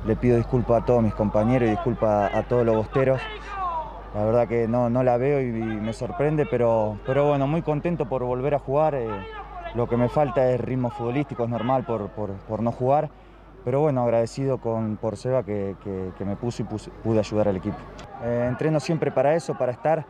le 0.06 0.16
pido 0.16 0.36
disculpas 0.36 0.82
a 0.82 0.84
todos 0.84 1.02
mis 1.02 1.14
compañeros 1.14 1.68
y 1.68 1.70
disculpas 1.70 2.34
a 2.34 2.42
todos 2.42 2.66
los 2.66 2.76
bosteros. 2.76 3.20
La 4.14 4.24
verdad 4.24 4.46
que 4.46 4.68
no, 4.68 4.90
no 4.90 5.02
la 5.02 5.16
veo 5.16 5.40
y, 5.40 5.50
me 5.52 5.92
sorprende, 5.92 6.44
pero, 6.44 6.98
pero 7.06 7.28
bueno, 7.28 7.46
muy 7.46 7.62
contento 7.62 8.08
por 8.08 8.22
volver 8.24 8.54
a 8.54 8.58
jugar. 8.58 8.94
Eh, 8.94 9.08
lo 9.74 9.88
que 9.88 9.96
me 9.96 10.08
falta 10.08 10.50
es 10.50 10.60
ritmo 10.60 10.90
futbolístico, 10.90 11.44
es 11.44 11.50
normal 11.50 11.84
por, 11.84 12.10
por, 12.10 12.32
por 12.32 12.62
no 12.62 12.72
jugar. 12.72 13.10
Pero 13.64 13.80
bueno, 13.80 14.02
agradecido 14.02 14.58
con, 14.58 14.96
por 14.96 15.16
Seba 15.16 15.44
que, 15.44 15.76
que, 16.18 16.24
me 16.24 16.36
puso 16.36 16.62
y 16.62 16.66
pude 17.02 17.18
ayudar 17.18 17.48
al 17.48 17.56
equipo. 17.56 17.76
Eh, 18.24 18.46
entreno 18.48 18.80
siempre 18.80 19.12
para 19.12 19.34
eso, 19.34 19.56
para 19.56 19.72
estar, 19.72 20.04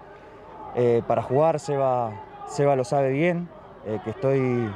eh, 0.75 1.03
para 1.07 1.23
jugar. 1.23 1.61
Seba, 1.61 2.11
Seba 2.47 2.77
lo 2.77 2.85
sabe 2.85 3.11
bien, 3.11 3.49
eh, 3.85 4.01
que 4.03 4.11
estoy, 4.11 4.73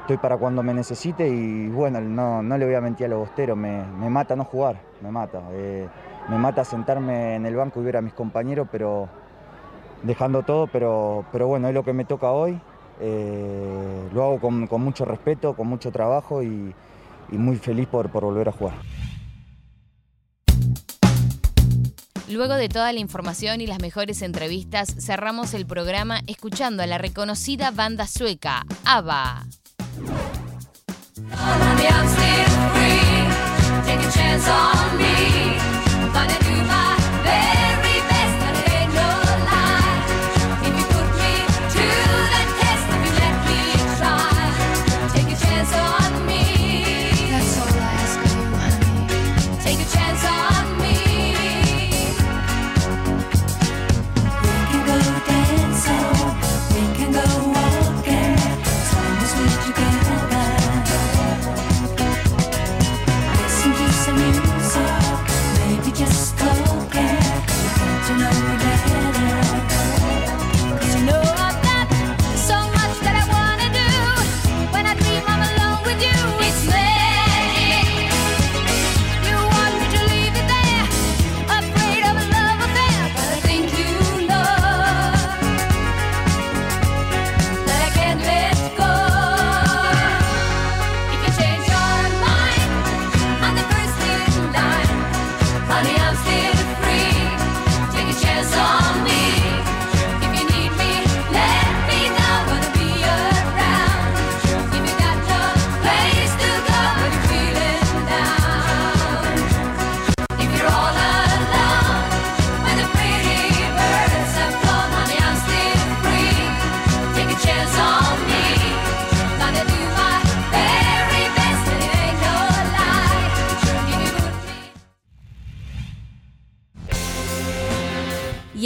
estoy 0.00 0.18
para 0.18 0.36
cuando 0.36 0.62
me 0.62 0.74
necesite 0.74 1.26
y 1.26 1.68
bueno, 1.68 2.00
no, 2.00 2.42
no 2.42 2.58
le 2.58 2.66
voy 2.66 2.74
a 2.74 2.82
mentir 2.82 3.06
a 3.06 3.08
los 3.08 3.20
bosteros, 3.20 3.56
me, 3.56 3.82
me 3.84 4.10
mata 4.10 4.36
no 4.36 4.44
jugar, 4.44 4.76
me 5.00 5.10
mata. 5.10 5.40
Me 6.28 6.38
mata 6.38 6.64
sentarme 6.64 7.36
en 7.36 7.46
el 7.46 7.56
banco 7.56 7.80
y 7.80 7.84
ver 7.84 7.96
a 7.96 8.02
mis 8.02 8.12
compañeros, 8.12 8.68
pero 8.70 9.08
dejando 10.02 10.42
todo, 10.42 10.66
pero, 10.66 11.24
pero 11.32 11.46
bueno, 11.46 11.68
es 11.68 11.74
lo 11.74 11.84
que 11.84 11.92
me 11.92 12.04
toca 12.04 12.30
hoy 12.30 12.60
Eh, 13.00 14.08
lo 14.12 14.24
hago 14.24 14.40
con, 14.40 14.66
con, 14.66 14.82
mucho 14.82 15.04
respeto, 15.04 15.54
con 15.54 15.68
mucho 15.68 15.92
trabajo 15.92 16.42
y, 16.42 16.74
muy 17.30 17.56
feliz 17.56 17.86
por, 17.86 18.10
por 18.10 18.24
volver 18.24 18.48
a 18.48 18.52
jugar. 18.52 18.74
Luego 22.28 22.54
de 22.54 22.68
toda 22.68 22.92
la 22.92 22.98
información 22.98 23.60
y 23.60 23.68
las 23.68 23.80
mejores 23.80 24.20
entrevistas, 24.20 24.96
cerramos 24.98 25.54
el 25.54 25.64
programa 25.64 26.20
escuchando 26.26 26.82
a 26.82 26.86
la 26.86 26.98
reconocida 26.98 27.70
banda 27.70 28.08
sueca, 28.08 28.64
ABBA. 28.84 29.46